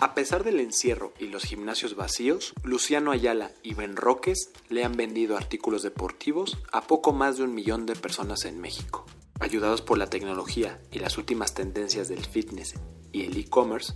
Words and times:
A 0.00 0.14
pesar 0.14 0.44
del 0.44 0.60
encierro 0.60 1.12
y 1.18 1.26
los 1.26 1.42
gimnasios 1.42 1.96
vacíos, 1.96 2.54
Luciano 2.62 3.10
Ayala 3.10 3.50
y 3.64 3.74
Ben 3.74 3.96
Roques 3.96 4.50
le 4.68 4.84
han 4.84 4.92
vendido 4.92 5.36
artículos 5.36 5.82
deportivos 5.82 6.56
a 6.70 6.82
poco 6.82 7.12
más 7.12 7.36
de 7.36 7.42
un 7.42 7.52
millón 7.52 7.84
de 7.84 7.96
personas 7.96 8.44
en 8.44 8.60
México. 8.60 9.04
Ayudados 9.40 9.82
por 9.82 9.98
la 9.98 10.08
tecnología 10.08 10.80
y 10.92 11.00
las 11.00 11.18
últimas 11.18 11.52
tendencias 11.52 12.06
del 12.06 12.24
fitness 12.24 12.74
y 13.10 13.24
el 13.24 13.36
e-commerce, 13.36 13.94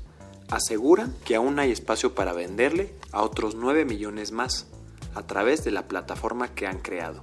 aseguran 0.50 1.14
que 1.24 1.36
aún 1.36 1.60
hay 1.60 1.70
espacio 1.70 2.16
para 2.16 2.32
venderle 2.32 2.92
a 3.12 3.22
otros 3.22 3.54
9 3.54 3.84
millones 3.84 4.32
más 4.32 4.66
a 5.14 5.24
través 5.28 5.62
de 5.62 5.70
la 5.70 5.86
plataforma 5.86 6.52
que 6.52 6.66
han 6.66 6.80
creado, 6.80 7.22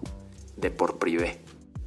Deport 0.55 0.99
Privé. 0.99 1.41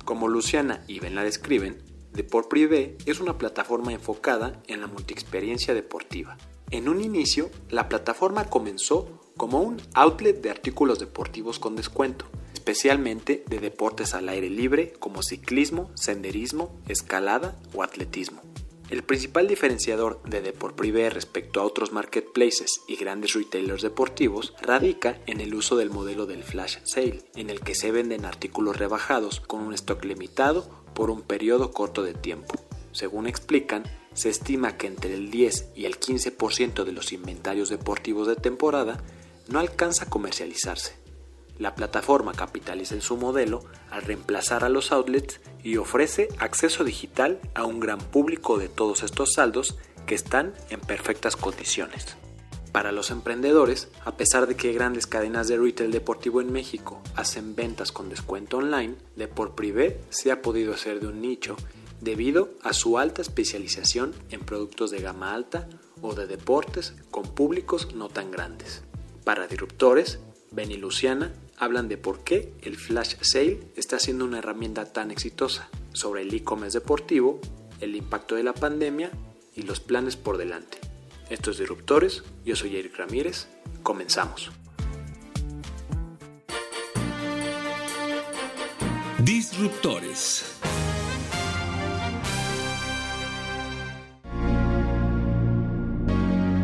Como 0.04 0.28
Luciana 0.28 0.84
y 0.88 1.00
Ben 1.00 1.14
la 1.14 1.24
describen, 1.24 1.82
Deport 2.12 2.50
Privé 2.50 2.98
es 3.06 3.18
una 3.18 3.38
plataforma 3.38 3.94
enfocada 3.94 4.62
en 4.66 4.82
la 4.82 4.88
multiexperiencia 4.88 5.72
deportiva. 5.72 6.36
En 6.72 6.88
un 6.88 7.02
inicio, 7.02 7.50
la 7.68 7.90
plataforma 7.90 8.46
comenzó 8.46 9.20
como 9.36 9.60
un 9.60 9.76
outlet 9.92 10.40
de 10.40 10.48
artículos 10.48 10.98
deportivos 10.98 11.58
con 11.58 11.76
descuento, 11.76 12.24
especialmente 12.54 13.44
de 13.46 13.58
deportes 13.58 14.14
al 14.14 14.30
aire 14.30 14.48
libre 14.48 14.94
como 14.98 15.22
ciclismo, 15.22 15.90
senderismo, 15.94 16.74
escalada 16.88 17.60
o 17.74 17.82
atletismo. 17.82 18.40
El 18.88 19.02
principal 19.02 19.48
diferenciador 19.48 20.22
de 20.22 20.40
Deport 20.40 20.80
respecto 20.80 21.60
a 21.60 21.64
otros 21.64 21.92
marketplaces 21.92 22.80
y 22.88 22.96
grandes 22.96 23.34
retailers 23.34 23.82
deportivos 23.82 24.54
radica 24.62 25.20
en 25.26 25.42
el 25.42 25.54
uso 25.54 25.76
del 25.76 25.90
modelo 25.90 26.24
del 26.24 26.42
flash 26.42 26.78
sale, 26.84 27.22
en 27.36 27.50
el 27.50 27.60
que 27.60 27.74
se 27.74 27.90
venden 27.90 28.24
artículos 28.24 28.78
rebajados 28.78 29.40
con 29.40 29.60
un 29.60 29.74
stock 29.74 30.02
limitado 30.06 30.70
por 30.94 31.10
un 31.10 31.20
periodo 31.20 31.70
corto 31.70 32.02
de 32.02 32.14
tiempo. 32.14 32.54
Según 32.92 33.26
explican, 33.26 33.84
se 34.14 34.28
estima 34.28 34.76
que 34.76 34.86
entre 34.86 35.14
el 35.14 35.30
10 35.30 35.70
y 35.74 35.84
el 35.84 35.98
15% 35.98 36.84
de 36.84 36.92
los 36.92 37.12
inventarios 37.12 37.68
deportivos 37.68 38.26
de 38.28 38.36
temporada 38.36 39.02
no 39.48 39.58
alcanza 39.58 40.04
a 40.04 40.08
comercializarse. 40.08 40.94
La 41.58 41.74
plataforma 41.74 42.32
capitaliza 42.32 42.94
en 42.94 43.02
su 43.02 43.16
modelo 43.16 43.64
al 43.90 44.02
reemplazar 44.02 44.64
a 44.64 44.68
los 44.68 44.90
outlets 44.90 45.40
y 45.62 45.76
ofrece 45.76 46.28
acceso 46.38 46.82
digital 46.82 47.40
a 47.54 47.64
un 47.64 47.78
gran 47.78 47.98
público 47.98 48.58
de 48.58 48.68
todos 48.68 49.02
estos 49.02 49.34
saldos 49.34 49.76
que 50.06 50.14
están 50.14 50.54
en 50.70 50.80
perfectas 50.80 51.36
condiciones. 51.36 52.16
Para 52.72 52.90
los 52.90 53.10
emprendedores, 53.10 53.88
a 54.02 54.16
pesar 54.16 54.46
de 54.46 54.56
que 54.56 54.72
grandes 54.72 55.06
cadenas 55.06 55.46
de 55.46 55.58
retail 55.58 55.92
deportivo 55.92 56.40
en 56.40 56.50
México 56.50 57.02
hacen 57.14 57.54
ventas 57.54 57.92
con 57.92 58.08
descuento 58.08 58.56
online, 58.56 58.94
Deport 59.14 59.54
Privé 59.54 60.00
se 60.08 60.32
ha 60.32 60.40
podido 60.40 60.72
hacer 60.72 61.00
de 61.00 61.08
un 61.08 61.20
nicho 61.20 61.56
debido 62.02 62.50
a 62.62 62.72
su 62.72 62.98
alta 62.98 63.22
especialización 63.22 64.12
en 64.30 64.40
productos 64.40 64.90
de 64.90 65.00
gama 65.00 65.34
alta 65.34 65.68
o 66.00 66.14
de 66.14 66.26
deportes 66.26 66.94
con 67.10 67.22
públicos 67.22 67.94
no 67.94 68.08
tan 68.08 68.32
grandes. 68.32 68.82
Para 69.24 69.46
disruptores, 69.46 70.18
Ben 70.50 70.72
y 70.72 70.76
Luciana 70.76 71.32
hablan 71.56 71.88
de 71.88 71.96
por 71.96 72.24
qué 72.24 72.52
el 72.60 72.76
flash 72.76 73.14
sale 73.20 73.60
está 73.76 74.00
siendo 74.00 74.24
una 74.24 74.38
herramienta 74.38 74.92
tan 74.92 75.12
exitosa, 75.12 75.70
sobre 75.92 76.22
el 76.22 76.34
e-commerce 76.34 76.80
deportivo, 76.80 77.40
el 77.80 77.94
impacto 77.94 78.34
de 78.34 78.42
la 78.42 78.52
pandemia 78.52 79.12
y 79.54 79.62
los 79.62 79.78
planes 79.78 80.16
por 80.16 80.38
delante. 80.38 80.78
Estos 81.30 81.58
disruptores, 81.58 82.24
yo 82.44 82.56
soy 82.56 82.76
Eric 82.76 82.96
Ramírez, 82.96 83.46
comenzamos. 83.84 84.50
Disruptores. 89.20 90.58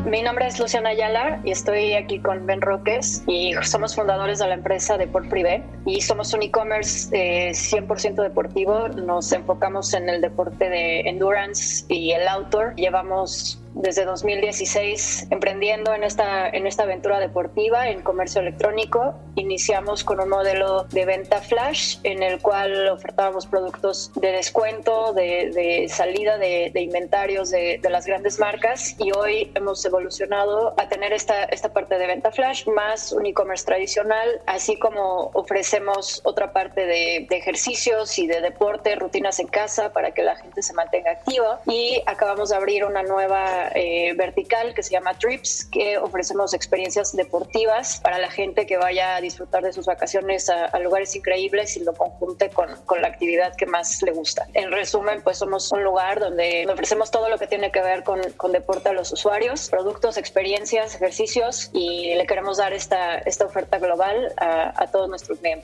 Mi 0.08 0.22
nombre 0.22 0.46
es 0.46 0.58
Luciana 0.58 0.88
Ayala 0.88 1.38
y 1.44 1.50
estoy 1.50 1.92
aquí 1.92 2.18
con 2.20 2.46
Ben 2.46 2.62
Roques 2.62 3.22
y 3.26 3.52
somos 3.60 3.94
fundadores 3.94 4.38
de 4.38 4.46
la 4.46 4.54
empresa 4.54 4.96
Deport 4.96 5.28
Privé 5.28 5.62
y 5.88 6.02
somos 6.02 6.34
un 6.34 6.42
e-commerce 6.42 7.08
eh, 7.12 7.52
100% 7.52 8.22
deportivo. 8.22 8.88
Nos 8.88 9.32
enfocamos 9.32 9.94
en 9.94 10.10
el 10.10 10.20
deporte 10.20 10.68
de 10.68 11.00
endurance 11.00 11.86
y 11.88 12.12
el 12.12 12.28
outdoor. 12.28 12.74
Llevamos 12.76 13.58
desde 13.74 14.04
2016 14.04 15.28
emprendiendo 15.30 15.94
en 15.94 16.02
esta, 16.02 16.48
en 16.48 16.66
esta 16.66 16.82
aventura 16.82 17.20
deportiva 17.20 17.88
en 17.88 18.02
comercio 18.02 18.40
electrónico. 18.40 19.14
Iniciamos 19.36 20.04
con 20.04 20.20
un 20.20 20.28
modelo 20.28 20.84
de 20.84 21.04
venta 21.04 21.40
flash 21.40 21.98
en 22.02 22.22
el 22.22 22.40
cual 22.40 22.88
ofertábamos 22.88 23.46
productos 23.46 24.10
de 24.16 24.32
descuento, 24.32 25.12
de, 25.12 25.50
de 25.54 25.88
salida 25.88 26.38
de, 26.38 26.70
de 26.74 26.80
inventarios 26.80 27.50
de, 27.50 27.78
de, 27.80 27.90
las 27.90 28.06
grandes 28.06 28.38
marcas 28.38 28.96
y 28.98 29.12
hoy 29.12 29.52
hemos 29.54 29.84
evolucionado 29.84 30.74
a 30.78 30.88
tener 30.88 31.12
esta, 31.12 31.44
esta 31.44 31.72
parte 31.72 31.98
de 31.98 32.06
venta 32.06 32.32
flash 32.32 32.66
más 32.66 33.12
un 33.12 33.26
e-commerce 33.26 33.64
tradicional, 33.64 34.40
así 34.46 34.78
como 34.78 35.30
ofrecemos 35.78 36.20
otra 36.24 36.52
parte 36.52 36.86
de, 36.86 37.26
de 37.28 37.36
ejercicios 37.36 38.18
y 38.18 38.26
de 38.26 38.40
deporte, 38.40 38.96
rutinas 38.96 39.38
en 39.38 39.46
casa 39.46 39.92
para 39.92 40.10
que 40.10 40.22
la 40.22 40.34
gente 40.36 40.62
se 40.62 40.72
mantenga 40.72 41.12
activa 41.12 41.60
y 41.66 42.02
acabamos 42.06 42.50
de 42.50 42.56
abrir 42.56 42.84
una 42.84 43.02
nueva 43.02 43.70
eh, 43.74 44.12
vertical 44.16 44.74
que 44.74 44.82
se 44.82 44.90
llama 44.90 45.16
Trips, 45.18 45.66
que 45.70 45.98
ofrecemos 45.98 46.54
experiencias 46.54 47.14
deportivas 47.14 48.00
para 48.02 48.18
la 48.18 48.30
gente 48.30 48.66
que 48.66 48.76
vaya 48.76 49.16
a 49.16 49.20
disfrutar 49.20 49.62
de 49.62 49.72
sus 49.72 49.86
vacaciones 49.86 50.50
a, 50.50 50.66
a 50.66 50.80
lugares 50.80 51.14
increíbles 51.14 51.76
y 51.76 51.84
lo 51.84 51.94
conjunte 51.94 52.50
con, 52.50 52.74
con, 52.84 53.00
la 53.00 53.08
actividad 53.08 53.54
que 53.54 53.66
más 53.66 54.02
le 54.02 54.10
gusta. 54.10 54.48
En 54.54 54.72
resumen, 54.72 55.22
pues 55.22 55.38
somos 55.38 55.70
un 55.70 55.84
lugar 55.84 56.18
donde 56.18 56.66
ofrecemos 56.68 57.12
todo 57.12 57.28
lo 57.28 57.38
que 57.38 57.46
tiene 57.46 57.70
que 57.70 57.80
ver 57.80 58.02
con, 58.02 58.20
con 58.36 58.50
deporte 58.50 58.88
a 58.88 58.92
los 58.92 59.12
usuarios, 59.12 59.68
productos, 59.68 60.16
experiencias, 60.16 60.96
ejercicios 60.96 61.70
y 61.72 62.14
le 62.14 62.26
queremos 62.26 62.56
dar 62.56 62.72
esta, 62.72 63.18
esta 63.18 63.44
oferta 63.44 63.78
global 63.78 64.32
a, 64.36 64.82
a 64.82 64.90
todos 64.90 65.08
nuestros 65.08 65.40
miembros 65.40 65.57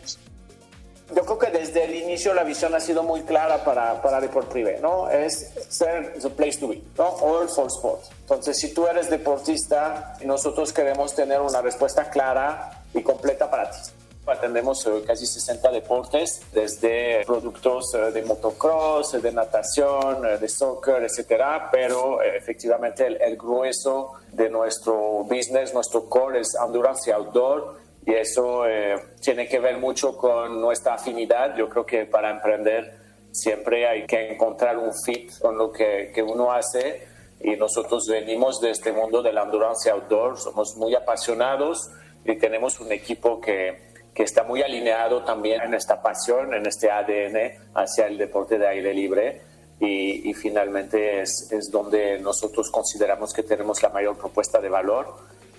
yo 1.15 1.25
creo 1.25 1.38
que 1.38 1.50
desde 1.50 1.84
el 1.84 1.94
inicio 1.94 2.32
la 2.34 2.44
visión 2.44 2.75
ha 2.75 2.81
sido 2.81 3.03
muy 3.03 3.22
clara 3.22 3.62
para, 3.65 4.00
para 4.00 4.21
Deport 4.21 4.49
Privé, 4.49 4.78
¿no? 4.81 5.10
Es 5.10 5.53
ser 5.69 6.15
the 6.21 6.31
place 6.31 6.59
to 6.59 6.69
be, 6.69 6.82
¿no? 6.97 7.05
All 7.05 7.49
for 7.49 7.66
sports. 7.66 8.10
Entonces, 8.22 8.59
si 8.59 8.72
tú 8.72 8.87
eres 8.87 9.10
deportista, 9.10 10.16
nosotros 10.25 10.72
queremos 10.72 11.15
tener 11.15 11.41
una 11.41 11.60
respuesta 11.60 12.09
clara 12.09 12.83
y 12.94 13.03
completa 13.03 13.50
para 13.50 13.71
ti. 13.71 13.78
Atendemos 14.27 14.88
casi 15.06 15.27
60 15.27 15.71
deportes, 15.71 16.41
desde 16.54 17.27
productos 17.27 17.93
de 17.93 18.22
motocross, 18.22 19.21
de 19.21 19.31
natación, 19.31 20.22
de 20.41 20.49
soccer, 20.49 21.03
etcétera, 21.03 21.69
pero 21.71 22.22
efectivamente 22.22 23.06
el, 23.06 23.21
el 23.21 23.37
grueso 23.37 24.12
de 24.33 24.49
nuestro 24.49 25.25
business, 25.25 25.75
nuestro 25.75 26.09
core 26.09 26.41
es 26.41 26.54
endurance 26.54 27.10
y 27.10 27.12
outdoor 27.12 27.84
y 28.06 28.12
eso 28.12 28.66
eh, 28.66 28.97
tiene 29.20 29.48
que 29.48 29.59
ver 29.59 29.78
mucho 29.78 30.16
con 30.16 30.60
nuestra 30.60 30.94
afinidad. 30.94 31.56
Yo 31.56 31.69
creo 31.69 31.87
que 31.87 32.04
para 32.04 32.31
emprender 32.31 32.98
siempre 33.31 33.89
hay 33.89 34.06
que 34.06 34.33
encontrar 34.33 34.77
un 34.77 34.92
fit 34.95 35.39
con 35.41 35.56
lo 35.56 35.72
que, 35.72 36.10
que 36.15 36.22
uno 36.22 36.53
hace 36.53 37.06
y 37.41 37.56
nosotros 37.56 38.06
venimos 38.06 38.60
de 38.60 38.71
este 38.71 38.92
mundo 38.92 39.22
de 39.22 39.33
la 39.33 39.42
endurance 39.42 39.91
outdoor, 39.91 40.39
somos 40.39 40.77
muy 40.77 40.95
apasionados 40.95 41.91
y 42.24 42.36
tenemos 42.36 42.78
un 42.80 42.92
equipo 42.92 43.41
que, 43.41 43.91
que 44.15 44.22
está 44.22 44.45
muy 44.45 44.62
alineado 44.62 45.24
también 45.24 45.62
en 45.62 45.74
esta 45.74 46.03
pasión, 46.03 46.54
en 46.54 46.66
este 46.66 46.91
ADN 46.91 47.71
hacia 47.74 48.06
el 48.06 48.18
deporte 48.18 48.59
de 48.59 48.66
aire 48.66 48.95
libre. 48.95 49.41
Y, 49.80 50.30
y 50.30 50.34
finalmente 50.34 51.21
es, 51.21 51.51
es 51.51 51.71
donde 51.71 52.18
nosotros 52.21 52.71
consideramos 52.71 53.34
que 53.34 53.42
tenemos 53.42 53.83
la 53.83 53.89
mayor 53.89 54.16
propuesta 54.16 54.60
de 54.60 54.68
valor 54.68 55.16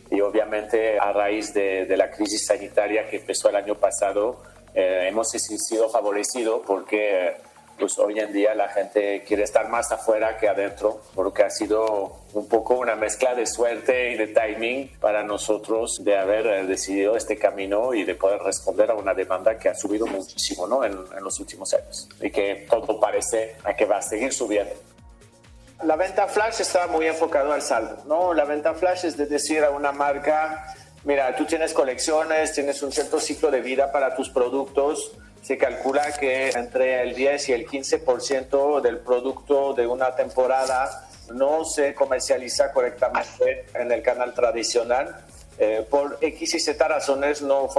y 0.09 0.21
obviamente 0.21 0.99
a 0.99 1.11
raíz 1.11 1.53
de, 1.53 1.85
de, 1.85 1.97
la 1.97 2.11
crisis 2.11 2.45
sanitaria 2.45 3.09
que 3.09 3.17
empezó 3.17 3.49
el 3.49 3.55
año 3.55 3.75
pasado, 3.75 4.43
eh, 4.73 5.07
hemos 5.07 5.29
sido 5.29 5.89
favorecidos 5.89 6.61
porque 6.65 7.37
pues 7.77 7.97
hoy 7.99 8.19
en 8.19 8.31
día 8.31 8.55
la 8.55 8.69
gente 8.69 9.23
quiere 9.27 9.43
estar 9.43 9.69
más 9.69 9.91
afuera 9.91 10.37
que 10.37 10.47
adentro, 10.47 11.01
porque 11.13 11.43
ha 11.43 11.49
sido 11.49 12.21
un 12.33 12.47
poco 12.47 12.75
una 12.75 12.95
mezcla 12.95 13.35
de 13.35 13.45
suerte 13.45 14.11
y 14.11 14.15
de 14.15 14.27
timing 14.27 14.91
para 14.99 15.23
nosotros 15.23 16.01
de 16.03 16.17
haber 16.17 16.47
eh, 16.47 16.65
decidido 16.65 17.17
este 17.17 17.37
camino 17.37 17.93
y 17.93 18.03
de 18.03 18.15
poder 18.15 18.41
responder 18.41 18.91
a 18.91 18.95
una 18.95 19.13
demanda 19.13 19.57
que 19.57 19.69
ha 19.69 19.75
subido 19.75 20.07
muchísimo 20.07 20.67
¿no? 20.67 20.83
en, 20.85 20.93
en 20.93 21.23
los 21.23 21.39
últimos 21.39 21.73
años 21.73 22.07
y 22.21 22.31
que 22.31 22.65
todo 22.69 22.99
parece 22.99 23.55
a 23.63 23.73
que 23.73 23.85
va 23.85 23.97
a 23.97 24.01
seguir 24.01 24.31
subiendo. 24.31 24.73
La 25.83 25.97
venta 25.97 26.27
flash 26.27 26.61
está 26.61 26.87
muy 26.87 27.05
enfocado 27.05 27.51
al 27.51 27.61
saldo, 27.61 28.03
¿no? 28.05 28.33
La 28.33 28.45
venta 28.45 28.73
flash 28.73 29.05
es 29.05 29.17
de 29.17 29.25
decir 29.25 29.63
a 29.63 29.71
una 29.71 29.91
marca, 29.91 30.73
mira, 31.03 31.35
tú 31.35 31.45
tienes 31.45 31.73
colecciones, 31.73 32.53
tienes 32.53 32.81
un 32.81 32.91
cierto 32.93 33.19
ciclo 33.19 33.51
de 33.51 33.59
vida 33.61 33.91
para 33.91 34.15
tus 34.15 34.29
productos, 34.29 35.11
se 35.41 35.57
calcula 35.57 36.13
que 36.13 36.49
entre 36.49 37.03
el 37.03 37.13
10 37.13 37.49
y 37.49 37.53
el 37.53 37.67
15% 37.67 38.81
del 38.81 38.99
producto 38.99 39.73
de 39.73 39.85
una 39.85 40.15
temporada 40.15 41.07
no 41.33 41.65
se 41.65 41.93
comercializa 41.93 42.71
correctamente 42.71 43.65
en 43.75 43.91
el 43.91 44.01
canal 44.01 44.33
tradicional. 44.33 45.23
Eh, 45.57 45.87
por 45.89 46.17
X 46.19 46.55
y 46.55 46.59
Z 46.59 46.87
razones, 46.87 47.41
no, 47.41 47.69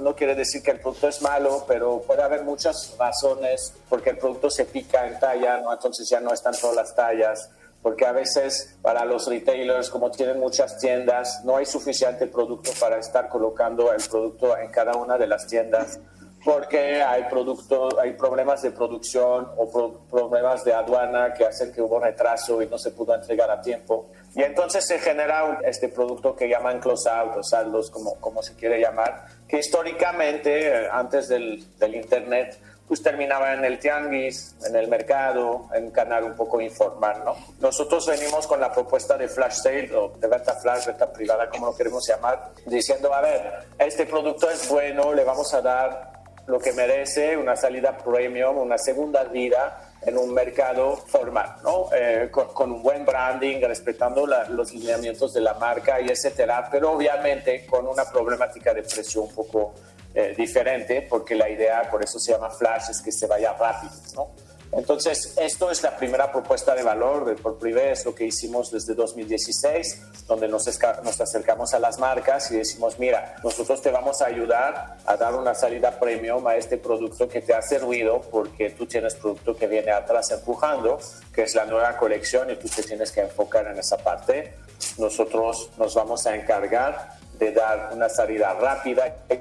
no 0.00 0.14
quiere 0.14 0.34
decir 0.34 0.62
que 0.62 0.72
el 0.72 0.80
producto 0.80 1.08
es 1.08 1.22
malo, 1.22 1.64
pero 1.66 2.02
puede 2.02 2.22
haber 2.22 2.42
muchas 2.42 2.94
razones 2.98 3.72
porque 3.88 4.10
el 4.10 4.18
producto 4.18 4.50
se 4.50 4.66
pica 4.66 5.06
en 5.06 5.18
talla, 5.18 5.58
¿no? 5.58 5.72
entonces 5.72 6.06
ya 6.10 6.20
no 6.20 6.34
están 6.34 6.54
todas 6.54 6.76
las 6.76 6.94
tallas 6.94 7.50
porque 7.82 8.06
a 8.06 8.12
veces 8.12 8.76
para 8.80 9.04
los 9.04 9.26
retailers, 9.26 9.90
como 9.90 10.10
tienen 10.10 10.38
muchas 10.38 10.78
tiendas, 10.78 11.44
no 11.44 11.56
hay 11.56 11.66
suficiente 11.66 12.26
producto 12.28 12.70
para 12.78 12.98
estar 12.98 13.28
colocando 13.28 13.92
el 13.92 14.02
producto 14.08 14.56
en 14.56 14.70
cada 14.70 14.92
una 14.94 15.18
de 15.18 15.26
las 15.26 15.46
tiendas 15.46 15.98
porque 16.44 17.02
hay 17.02 17.24
productos, 17.24 17.94
hay 18.00 18.12
problemas 18.12 18.62
de 18.62 18.72
producción 18.72 19.48
o 19.56 20.00
problemas 20.10 20.64
de 20.64 20.72
aduana 20.72 21.32
que 21.34 21.44
hacen 21.44 21.72
que 21.72 21.80
hubo 21.80 22.00
retraso 22.00 22.62
y 22.62 22.66
no 22.66 22.78
se 22.78 22.90
pudo 22.90 23.14
entregar 23.14 23.50
a 23.50 23.60
tiempo. 23.60 24.10
Y 24.34 24.42
entonces 24.42 24.86
se 24.86 24.98
genera 24.98 25.60
este 25.64 25.88
producto 25.88 26.34
que 26.34 26.48
llaman 26.48 26.80
close-out 26.80 27.36
o 27.36 27.42
saldos, 27.42 27.90
como, 27.90 28.18
como 28.20 28.42
se 28.42 28.54
quiere 28.54 28.80
llamar, 28.80 29.26
que 29.46 29.58
históricamente, 29.58 30.68
eh, 30.68 30.88
antes 30.90 31.28
del, 31.28 31.64
del 31.78 31.94
Internet, 31.96 32.58
pues 32.88 33.02
terminaba 33.02 33.54
en 33.54 33.64
el 33.64 33.78
tianguis, 33.78 34.54
en 34.66 34.76
el 34.76 34.88
mercado, 34.88 35.68
en 35.74 35.90
canal 35.90 36.24
un 36.24 36.34
poco 36.34 36.60
informal, 36.60 37.22
¿no? 37.24 37.36
Nosotros 37.60 38.06
venimos 38.06 38.46
con 38.46 38.60
la 38.60 38.72
propuesta 38.72 39.16
de 39.16 39.28
flash 39.28 39.54
sale 39.54 39.94
o 39.94 40.12
de 40.18 40.28
venta 40.28 40.54
flash, 40.54 40.86
venta 40.86 41.10
privada, 41.10 41.48
como 41.48 41.66
lo 41.66 41.74
queremos 41.74 42.06
llamar, 42.06 42.50
diciendo, 42.66 43.14
a 43.14 43.20
ver, 43.20 43.66
este 43.78 44.04
producto 44.04 44.50
es 44.50 44.68
bueno, 44.68 45.12
le 45.14 45.24
vamos 45.24 45.54
a 45.54 45.62
dar 45.62 46.12
lo 46.46 46.58
que 46.58 46.72
merece 46.72 47.36
una 47.36 47.56
salida 47.56 47.96
premium, 47.96 48.58
una 48.58 48.76
segunda 48.76 49.24
vida 49.24 49.91
en 50.04 50.18
un 50.18 50.34
mercado 50.34 50.96
formal, 50.96 51.56
¿no? 51.62 51.88
Eh, 51.94 52.28
con, 52.30 52.72
un 52.72 52.82
buen 52.82 53.04
branding, 53.04 53.60
respetando 53.60 54.26
los 54.26 54.72
lineamientos 54.72 55.32
de 55.32 55.40
la 55.40 55.54
marca 55.54 56.00
y 56.00 56.08
etcétera, 56.08 56.68
pero 56.70 56.92
obviamente 56.92 57.66
con 57.66 57.86
una 57.86 58.04
problemática 58.04 58.74
de 58.74 58.82
precio 58.82 59.22
un 59.22 59.34
poco 59.34 59.74
eh, 60.14 60.34
diferente, 60.36 61.06
porque 61.08 61.34
la 61.34 61.48
idea, 61.48 61.88
por 61.90 62.02
eso 62.02 62.18
se 62.18 62.32
llama 62.32 62.50
flash, 62.50 62.90
es 62.90 63.00
que 63.00 63.12
se 63.12 63.26
vaya 63.26 63.52
rápido, 63.54 63.92
¿no? 64.14 64.30
Entonces, 64.72 65.34
esto 65.38 65.70
es 65.70 65.82
la 65.82 65.96
primera 65.98 66.32
propuesta 66.32 66.74
de 66.74 66.82
valor 66.82 67.26
de 67.26 67.34
por 67.34 67.58
privé, 67.58 67.92
es 67.92 68.06
lo 68.06 68.14
que 68.14 68.24
hicimos 68.24 68.70
desde 68.70 68.94
2016, 68.94 70.26
donde 70.26 70.48
nos, 70.48 70.66
nos 71.04 71.20
acercamos 71.20 71.74
a 71.74 71.78
las 71.78 71.98
marcas 71.98 72.50
y 72.50 72.56
decimos, 72.56 72.98
mira, 72.98 73.36
nosotros 73.44 73.82
te 73.82 73.90
vamos 73.90 74.22
a 74.22 74.26
ayudar 74.26 74.96
a 75.04 75.16
dar 75.18 75.34
una 75.34 75.54
salida 75.54 75.98
premium 76.00 76.46
a 76.46 76.56
este 76.56 76.78
producto 76.78 77.28
que 77.28 77.42
te 77.42 77.52
ha 77.52 77.60
servido 77.60 78.22
porque 78.22 78.70
tú 78.70 78.86
tienes 78.86 79.14
producto 79.14 79.54
que 79.54 79.66
viene 79.66 79.92
atrás 79.92 80.30
empujando, 80.30 80.98
que 81.34 81.42
es 81.42 81.54
la 81.54 81.66
nueva 81.66 81.98
colección 81.98 82.50
y 82.50 82.56
tú 82.56 82.66
te 82.68 82.82
tienes 82.82 83.12
que 83.12 83.20
enfocar 83.20 83.66
en 83.66 83.78
esa 83.78 83.98
parte. 83.98 84.54
Nosotros 84.96 85.68
nos 85.76 85.94
vamos 85.94 86.26
a 86.26 86.34
encargar 86.34 87.21
de 87.42 87.52
dar 87.52 87.90
una 87.92 88.08
salida 88.08 88.54
rápida 88.54 89.24
y 89.28 89.34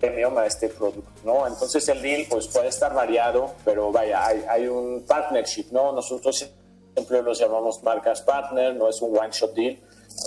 premium 0.00 0.38
a 0.38 0.46
este 0.46 0.70
producto, 0.70 1.10
¿no? 1.24 1.46
Entonces 1.46 1.86
el 1.88 2.00
deal 2.00 2.24
pues 2.28 2.48
puede 2.48 2.68
estar 2.68 2.94
variado, 2.94 3.52
pero 3.64 3.92
vaya, 3.92 4.26
hay, 4.26 4.44
hay 4.48 4.66
un 4.66 5.04
partnership, 5.06 5.66
¿no? 5.70 5.92
Nosotros 5.92 6.50
siempre 6.94 7.22
los 7.22 7.38
llamamos 7.38 7.82
marcas 7.82 8.22
partner, 8.22 8.74
no 8.74 8.88
es 8.88 9.02
un 9.02 9.16
one-shot 9.16 9.52
deal. 9.54 9.78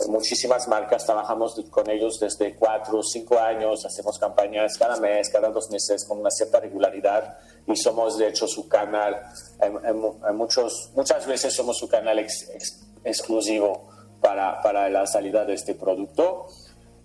Muchísimas 0.09 0.67
marcas 0.67 1.05
trabajamos 1.05 1.59
con 1.71 1.89
ellos 1.89 2.19
desde 2.19 2.55
cuatro 2.55 2.99
o 2.99 3.03
cinco 3.03 3.39
años, 3.39 3.83
hacemos 3.83 4.19
campañas 4.19 4.77
cada 4.77 4.97
mes, 4.97 5.29
cada 5.29 5.49
dos 5.49 5.71
meses 5.71 6.05
con 6.05 6.19
una 6.19 6.29
cierta 6.29 6.59
regularidad 6.59 7.39
y 7.65 7.75
somos 7.75 8.17
de 8.17 8.27
hecho 8.27 8.47
su 8.47 8.67
canal, 8.67 9.23
en, 9.59 10.35
muchos, 10.35 10.91
muchas 10.93 11.25
veces 11.25 11.53
somos 11.53 11.77
su 11.77 11.87
canal 11.87 12.23
exclusivo 13.03 13.89
para, 14.21 14.61
para 14.61 14.87
la 14.89 15.07
salida 15.07 15.45
de 15.45 15.53
este 15.53 15.73
producto. 15.73 16.47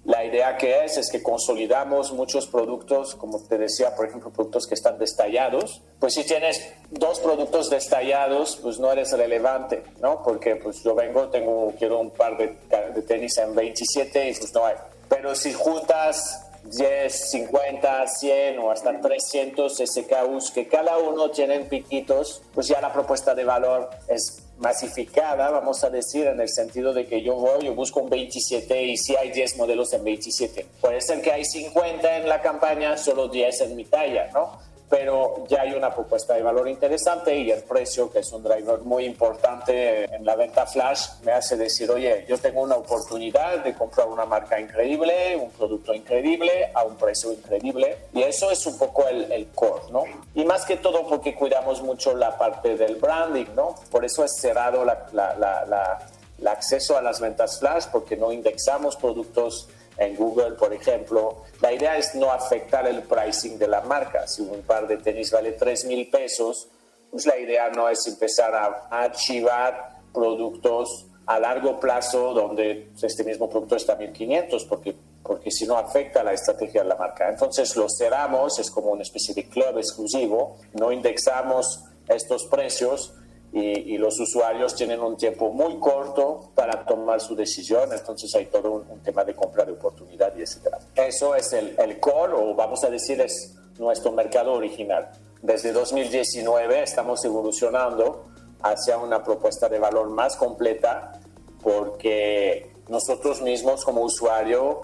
La 0.04 0.24
idea 0.24 0.56
que 0.56 0.84
es 0.84 0.96
es 0.96 1.10
que 1.10 1.22
consolidamos 1.22 2.12
muchos 2.12 2.48
productos, 2.48 3.14
como 3.14 3.40
te 3.40 3.56
decía, 3.56 3.94
por 3.94 4.06
ejemplo, 4.06 4.30
productos 4.30 4.66
que 4.66 4.74
están 4.74 4.98
destallados. 4.98 5.80
Pues 6.00 6.14
si 6.14 6.24
tienes 6.24 6.74
dos 6.90 7.20
productos 7.20 7.70
destallados, 7.70 8.58
pues 8.60 8.80
no 8.80 8.90
eres 8.90 9.12
relevante, 9.12 9.84
¿no? 10.00 10.20
Porque 10.24 10.56
pues 10.56 10.82
yo 10.82 10.96
vengo, 10.96 11.28
tengo, 11.28 11.72
quiero 11.78 12.00
un 12.00 12.10
par 12.10 12.36
de, 12.36 12.56
de 12.94 13.02
tenis 13.02 13.38
en 13.38 13.54
27 13.54 14.30
y 14.30 14.34
pues 14.34 14.52
no 14.52 14.66
hay. 14.66 14.74
Pero 15.08 15.36
si 15.36 15.52
juntas 15.52 16.48
10, 16.64 17.30
50, 17.30 18.06
100 18.06 18.58
o 18.58 18.70
hasta 18.70 19.00
300 19.00 19.82
SKUs 19.84 20.50
que 20.52 20.68
cada 20.68 20.98
uno 20.98 21.30
tienen 21.30 21.68
piquitos, 21.68 22.42
pues 22.54 22.68
ya 22.68 22.80
la 22.80 22.92
propuesta 22.92 23.34
de 23.34 23.44
valor 23.44 23.90
es 24.08 24.42
masificada, 24.62 25.50
vamos 25.50 25.84
a 25.84 25.90
decir, 25.90 26.26
en 26.26 26.40
el 26.40 26.48
sentido 26.48 26.94
de 26.94 27.06
que 27.06 27.20
yo 27.22 27.34
voy, 27.34 27.66
yo 27.66 27.74
busco 27.74 28.00
un 28.00 28.08
27 28.08 28.82
y 28.82 28.96
si 28.96 29.14
hay 29.16 29.30
10 29.30 29.58
modelos 29.58 29.92
en 29.92 30.04
27. 30.04 30.66
Puede 30.80 31.00
ser 31.00 31.20
que 31.20 31.32
hay 31.32 31.44
50 31.44 32.18
en 32.18 32.28
la 32.28 32.40
campaña, 32.40 32.96
solo 32.96 33.28
10 33.28 33.60
en 33.62 33.76
mi 33.76 33.84
talla, 33.84 34.30
¿no? 34.32 34.71
Pero 34.92 35.46
ya 35.48 35.62
hay 35.62 35.72
una 35.72 35.90
propuesta 35.90 36.34
de 36.34 36.42
valor 36.42 36.68
interesante 36.68 37.34
y 37.34 37.50
el 37.50 37.62
precio, 37.62 38.12
que 38.12 38.18
es 38.18 38.30
un 38.30 38.42
driver 38.42 38.80
muy 38.80 39.06
importante 39.06 40.04
en 40.14 40.22
la 40.22 40.36
venta 40.36 40.66
flash, 40.66 41.12
me 41.24 41.32
hace 41.32 41.56
decir, 41.56 41.90
oye, 41.90 42.26
yo 42.28 42.36
tengo 42.36 42.60
una 42.60 42.74
oportunidad 42.74 43.64
de 43.64 43.72
comprar 43.72 44.06
una 44.06 44.26
marca 44.26 44.60
increíble, 44.60 45.34
un 45.34 45.50
producto 45.52 45.94
increíble, 45.94 46.70
a 46.74 46.84
un 46.84 46.96
precio 46.96 47.32
increíble. 47.32 48.00
Y 48.12 48.20
eso 48.20 48.50
es 48.50 48.66
un 48.66 48.76
poco 48.76 49.08
el, 49.08 49.32
el 49.32 49.48
core, 49.52 49.84
¿no? 49.90 50.04
Y 50.34 50.44
más 50.44 50.66
que 50.66 50.76
todo 50.76 51.08
porque 51.08 51.34
cuidamos 51.34 51.80
mucho 51.80 52.14
la 52.14 52.36
parte 52.36 52.76
del 52.76 52.96
branding, 52.96 53.46
¿no? 53.56 53.76
Por 53.90 54.04
eso 54.04 54.22
es 54.24 54.36
cerrado 54.36 54.84
la, 54.84 55.06
la, 55.14 55.34
la, 55.38 56.06
el 56.38 56.48
acceso 56.48 56.98
a 56.98 57.00
las 57.00 57.18
ventas 57.18 57.60
flash, 57.60 57.86
porque 57.90 58.14
no 58.14 58.30
indexamos 58.30 58.96
productos 58.96 59.70
en 60.04 60.16
Google, 60.16 60.52
por 60.52 60.72
ejemplo, 60.72 61.42
la 61.60 61.72
idea 61.72 61.96
es 61.96 62.14
no 62.14 62.30
afectar 62.30 62.86
el 62.86 63.02
pricing 63.02 63.58
de 63.58 63.68
la 63.68 63.82
marca. 63.82 64.26
Si 64.26 64.42
un 64.42 64.62
par 64.62 64.86
de 64.86 64.98
tenis 64.98 65.30
vale 65.30 65.52
3 65.52 65.84
mil 65.86 66.08
pesos, 66.08 66.68
pues 67.10 67.26
la 67.26 67.38
idea 67.38 67.70
no 67.70 67.88
es 67.88 68.06
empezar 68.06 68.54
a 68.54 68.88
archivar 68.90 70.00
productos 70.12 71.06
a 71.26 71.38
largo 71.38 71.78
plazo 71.78 72.32
donde 72.32 72.90
este 73.00 73.24
mismo 73.24 73.48
producto 73.48 73.76
está 73.76 73.94
a 73.94 73.96
1500, 73.96 74.64
porque, 74.64 74.94
porque 75.22 75.50
si 75.50 75.66
no 75.66 75.76
afecta 75.76 76.22
la 76.22 76.32
estrategia 76.32 76.82
de 76.82 76.88
la 76.88 76.96
marca. 76.96 77.28
Entonces 77.28 77.76
lo 77.76 77.86
cerramos, 77.88 78.58
es 78.58 78.70
como 78.70 78.90
una 78.90 79.02
especie 79.02 79.34
de 79.34 79.48
club 79.48 79.78
exclusivo, 79.78 80.58
no 80.74 80.90
indexamos 80.90 81.84
estos 82.08 82.46
precios 82.46 83.14
y, 83.52 83.98
los 83.98 84.18
usuarios 84.18 84.74
tienen 84.74 85.00
un 85.00 85.16
tiempo 85.16 85.50
muy 85.50 85.78
corto 85.78 86.50
para 86.54 86.86
tomar 86.86 87.20
su 87.20 87.36
decisión, 87.36 87.92
entonces 87.92 88.34
hay 88.34 88.46
todo 88.46 88.72
un, 88.72 89.00
tema 89.00 89.24
de 89.24 89.34
compra 89.34 89.64
de 89.64 89.72
oportunidad 89.72 90.34
y 90.36 90.40
etc. 90.40 90.76
Eso 90.94 91.34
es 91.34 91.52
el, 91.52 91.76
el 91.78 92.00
core, 92.00 92.32
o 92.32 92.54
vamos 92.54 92.82
a 92.82 92.90
decir, 92.90 93.20
es 93.20 93.54
nuestro 93.78 94.10
mercado 94.12 94.54
original. 94.54 95.10
Desde 95.42 95.72
2019 95.72 96.82
estamos 96.82 97.24
evolucionando 97.24 98.24
hacia 98.62 98.96
una 98.96 99.22
propuesta 99.22 99.68
de 99.68 99.78
valor 99.78 100.08
más 100.08 100.36
completa 100.36 101.20
porque 101.62 102.72
nosotros 102.88 103.42
mismos 103.42 103.84
como 103.84 104.02
usuario 104.02 104.80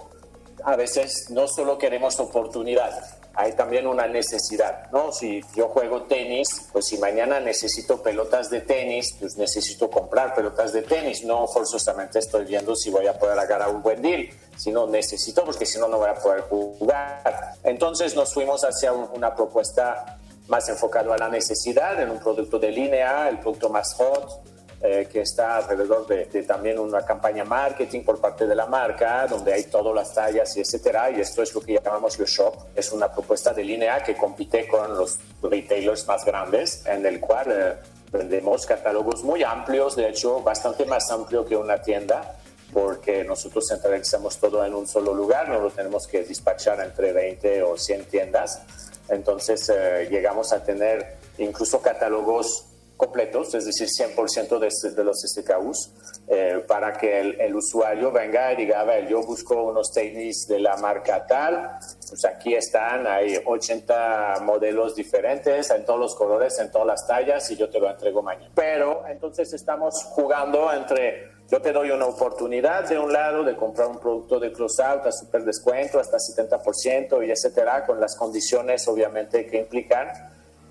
a 0.63 0.75
veces 0.75 1.27
no 1.29 1.47
solo 1.47 1.77
queremos 1.77 2.19
oportunidad, 2.19 3.18
hay 3.33 3.53
también 3.53 3.87
una 3.87 4.07
necesidad, 4.07 4.89
¿no? 4.91 5.11
Si 5.11 5.41
yo 5.55 5.69
juego 5.69 6.03
tenis, 6.03 6.67
pues 6.71 6.87
si 6.87 6.97
mañana 6.97 7.39
necesito 7.39 8.01
pelotas 8.01 8.49
de 8.49 8.61
tenis, 8.61 9.15
pues 9.19 9.37
necesito 9.37 9.89
comprar 9.89 10.35
pelotas 10.35 10.73
de 10.73 10.81
tenis, 10.81 11.23
no 11.23 11.47
forzosamente 11.47 12.19
estoy 12.19 12.45
viendo 12.45 12.75
si 12.75 12.89
voy 12.89 13.07
a 13.07 13.17
poder 13.17 13.39
agarrar 13.39 13.69
un 13.69 13.81
buen 13.81 14.01
deal, 14.01 14.29
sino 14.57 14.87
necesito 14.87 15.45
porque 15.45 15.65
si 15.65 15.79
no, 15.79 15.87
no 15.87 15.99
voy 15.99 16.09
a 16.09 16.15
poder 16.15 16.41
jugar. 16.41 17.55
Entonces 17.63 18.15
nos 18.15 18.33
fuimos 18.33 18.63
hacia 18.63 18.91
una 18.91 19.33
propuesta 19.35 20.17
más 20.47 20.67
enfocada 20.67 21.13
a 21.13 21.17
la 21.17 21.29
necesidad, 21.29 22.01
en 22.01 22.09
un 22.09 22.19
producto 22.19 22.59
de 22.59 22.71
línea, 22.71 23.29
el 23.29 23.39
producto 23.39 23.69
más 23.69 23.93
hot, 23.93 24.58
eh, 24.81 25.09
que 25.11 25.21
está 25.21 25.57
alrededor 25.57 26.07
de, 26.07 26.25
también 26.43 26.79
una 26.79 27.05
campaña 27.05 27.43
marketing 27.43 28.03
por 28.03 28.19
parte 28.21 28.47
de 28.47 28.55
la 28.55 28.65
marca, 28.65 29.27
donde 29.27 29.53
hay 29.53 29.65
todas 29.65 29.93
las 29.93 30.13
tallas 30.13 30.55
y 30.55 30.61
etcétera. 30.61 31.11
Y 31.11 31.19
esto 31.19 31.43
es 31.43 31.53
lo 31.53 31.61
que 31.61 31.73
llamamos 31.73 32.17
Your 32.17 32.27
Shop. 32.27 32.53
Es 32.75 32.91
una 32.91 33.11
propuesta 33.11 33.53
de 33.53 33.63
línea 33.63 34.01
que 34.01 34.15
compite 34.15 34.67
con 34.67 34.97
los 34.97 35.19
retailers 35.43 36.07
más 36.07 36.23
grandes, 36.23 36.85
en 36.85 37.05
el 37.05 37.19
cual 37.19 37.47
eh, 37.51 37.75
vendemos 38.11 38.65
catálogos 38.65 39.23
muy 39.23 39.43
amplios, 39.43 39.95
de 39.95 40.07
hecho, 40.07 40.41
bastante 40.41 40.85
más 40.85 41.11
amplio 41.11 41.45
que 41.45 41.57
una 41.57 41.81
tienda 41.81 42.35
porque 42.73 43.23
nosotros 43.23 43.67
centralizamos 43.67 44.37
todo 44.37 44.63
en 44.63 44.73
un 44.75 44.87
solo 44.87 45.13
lugar, 45.13 45.49
no 45.49 45.59
lo 45.59 45.71
tenemos 45.71 46.07
que 46.07 46.23
despachar 46.23 46.79
entre 46.81 47.13
20 47.13 47.63
o 47.63 47.77
100 47.77 48.05
tiendas. 48.05 48.61
Entonces 49.09 49.69
eh, 49.69 50.07
llegamos 50.09 50.53
a 50.53 50.63
tener 50.63 51.17
incluso 51.37 51.81
catálogos 51.81 52.65
completos, 52.99 53.55
es 53.55 53.65
decir, 53.65 53.87
100% 53.87 54.59
de, 54.59 54.91
de, 54.93 55.03
los 55.05 55.21
SKUs, 55.21 55.93
eh, 56.27 56.61
para 56.67 56.91
que 56.91 57.21
el, 57.21 57.55
usuario 57.55 58.11
venga 58.11 58.51
y 58.51 58.57
diga, 58.57 58.81
a 58.81 58.83
ver, 58.83 59.07
yo 59.07 59.21
busco 59.21 59.63
unos 59.63 59.93
tenis 59.93 60.45
de 60.49 60.59
la 60.59 60.75
marca 60.75 61.25
tal, 61.25 61.79
pues 62.09 62.25
aquí 62.25 62.55
están, 62.55 63.07
hay 63.07 63.41
80 63.45 64.41
modelos 64.41 64.95
diferentes, 64.95 65.69
en 65.69 65.85
todos 65.85 65.97
los 65.97 66.13
colores, 66.13 66.59
en 66.59 66.69
todas 66.71 66.87
las 66.87 67.07
tallas, 67.07 67.49
y 67.51 67.55
yo 67.55 67.69
te 67.69 67.79
lo 67.79 67.89
entrego 67.89 68.21
mañana. 68.21 68.51
Pero 68.53 69.07
entonces 69.07 69.53
estamos 69.53 70.03
jugando 70.03 70.69
entre 70.73 71.39
yo 71.49 71.61
te 71.61 71.71
doy 71.71 71.91
una 71.91 72.05
oportunidad 72.05 72.87
de 72.89 72.99
un 72.99 73.13
lado 73.13 73.45
de 73.45 73.55
comprar 73.55 73.87
un 73.87 73.97
producto 73.97 74.41
de 74.41 74.51
closeout 74.51 75.05
a 75.05 75.11
super 75.13 75.45
descuento, 75.45 76.01
hasta 76.01 76.17
70% 76.17 77.25
y 77.25 77.31
etcétera, 77.31 77.85
con 77.85 78.01
las 78.01 78.17
condiciones 78.17 78.85
obviamente 78.89 79.47
que 79.47 79.57
implican. 79.57 80.09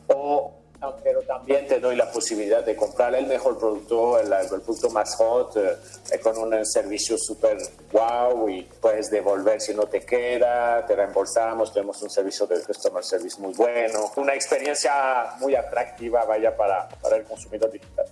O, 0.08 0.52
pero 1.02 1.23
también 1.23 1.66
te 1.66 1.80
doy 1.80 1.97
la 1.97 2.11
posibilidad 2.11 2.64
de 2.64 2.76
comprar 2.76 3.14
el 3.14 3.26
mejor 3.26 3.58
producto, 3.58 4.18
el, 4.18 4.28
producto 4.49 4.90
más 4.90 5.16
hot, 5.16 5.56
eh, 5.56 6.20
con 6.20 6.38
un 6.38 6.64
servicio 6.64 7.18
súper 7.18 7.58
wow 7.92 8.49
y 8.49 8.62
puedes 8.62 9.11
devolver 9.11 9.61
si 9.61 9.75
no 9.75 9.87
te 9.87 10.00
queda, 10.00 10.87
te 10.87 10.94
reembolsamos, 10.94 11.73
tenemos 11.73 12.00
un 12.02 12.11
servicio 12.11 12.47
de 12.47 12.62
customer 12.62 13.04
service 13.04 13.40
muy 13.40 13.54
bueno. 13.54 14.11
Una 14.16 14.35
experiencia 14.35 15.35
muy 15.40 15.54
atractiva, 15.54 16.25
vaya, 16.25 16.56
para, 16.56 16.88
para 16.88 17.16
el 17.16 17.25
consumidor 17.25 17.70
digital 17.70 18.06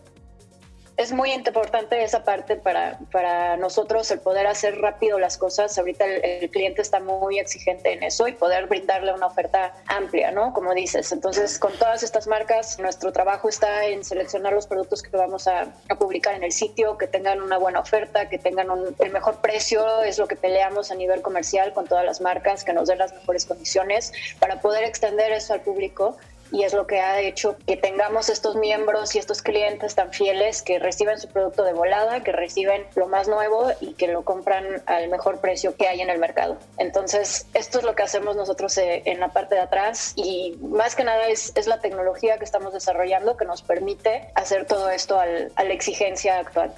es 0.97 1.13
muy 1.13 1.33
importante 1.33 2.03
esa 2.03 2.25
parte 2.25 2.57
para, 2.57 2.99
para 3.13 3.57
nosotros, 3.59 4.11
el 4.11 4.21
poder 4.21 4.47
hacer 4.47 4.81
rápido 4.81 5.19
las 5.19 5.37
cosas. 5.37 5.77
Ahorita 5.79 6.07
el, 6.07 6.51
cliente 6.51 6.81
está 6.81 7.01
muy 7.01 7.39
exigente 7.39 7.93
en 7.93 8.03
eso 8.03 8.27
y 8.29 8.33
poder 8.33 8.67
brindarle 8.67 9.13
una 9.13 9.27
oferta 9.27 9.75
amplia, 9.89 10.31
¿no? 10.31 10.55
Como 10.55 10.73
dices. 10.73 11.13
Entonces, 11.13 11.59
con 11.59 11.73
todas 11.75 12.03
estas 12.03 12.27
marcas, 12.27 12.79
nuestro 12.79 13.13
trabajo 13.13 13.49
está 13.49 13.85
en 13.85 14.05
seleccionar 14.05 14.55
los 14.55 14.67
productos 14.67 15.03
que 15.03 15.15
vamos 15.15 15.47
a, 15.47 15.67
publicar 15.99 16.35
en 16.35 16.45
el 16.45 16.53
sitio, 16.53 16.97
que 16.97 17.07
tengan 17.07 17.43
una 17.43 17.59
buena 17.59 17.81
oferta, 17.81 18.29
que 18.29 18.39
tengan 18.39 18.69
el 18.99 19.11
mejor 19.11 19.41
precio. 19.41 20.03
Es 20.03 20.19
lo 20.19 20.27
que 20.27 20.37
peleamos 20.37 20.91
a 20.91 20.95
nivel 20.95 21.21
comercial 21.21 21.75
con 21.75 21.87
todas 21.87 22.05
las 22.05 22.21
marcas, 22.23 22.65
que 22.65 22.73
nos 22.73 22.89
den 22.89 22.99
las 22.99 23.13
mejores 23.13 23.45
condiciones 23.45 24.13
para 24.39 24.61
poder 24.61 24.85
extender 24.85 25.33
eso 25.33 25.53
al 25.53 25.61
público 25.61 26.17
y 26.53 26.65
es 26.65 26.73
lo 26.73 26.87
que 26.87 27.01
ha 27.01 27.21
hecho 27.21 27.57
que 27.67 27.77
tengamos 27.77 28.29
estos 28.29 28.57
miembros 28.57 29.15
y 29.15 29.19
estos 29.19 29.43
clientes 29.43 29.95
tan 29.95 30.13
fieles 30.13 30.63
que 30.63 30.79
reciben 30.79 31.19
su 31.19 31.29
producto 31.29 31.65
de 31.65 31.73
volada, 31.73 32.23
que 32.23 32.33
reciben 32.33 32.85
lo 32.95 33.09
más 33.09 33.29
nuevo 33.29 33.71
y 33.81 33.95
que 33.95 34.09
lo 34.09 34.25
compran 34.25 34.83
al 34.87 35.09
mejor 35.09 35.41
precio 35.41 35.77
que 35.77 35.89
hay 35.89 36.01
en 36.01 36.11
el 36.11 36.19
mercado. 36.19 36.59
Entonces, 36.79 37.47
esto 37.55 37.79
es 37.79 37.85
lo 37.85 37.95
que 37.95 38.03
hacemos 38.03 38.37
nosotros 38.37 38.77
eh, 38.79 39.03
en 39.07 39.21
la 39.21 39.29
parte 39.29 39.55
de 39.57 39.63
atrás 39.63 40.13
y 40.17 40.57
más 40.61 40.95
que 40.97 41.05
nada 41.05 41.29
es, 41.29 41.53
es 41.55 41.67
la 41.67 41.81
tecnología 41.81 42.39
que 42.39 42.45
estamos 42.45 42.73
desarrollando 42.73 43.37
que 43.37 43.45
nos 43.45 43.63
permite 43.63 44.31
hacer 44.35 44.67
todo 44.67 44.91
esto 44.91 45.19
al, 45.19 45.53
a 45.57 45.65
la 45.65 45.73
exigencia 45.73 46.39
actual. 46.39 46.75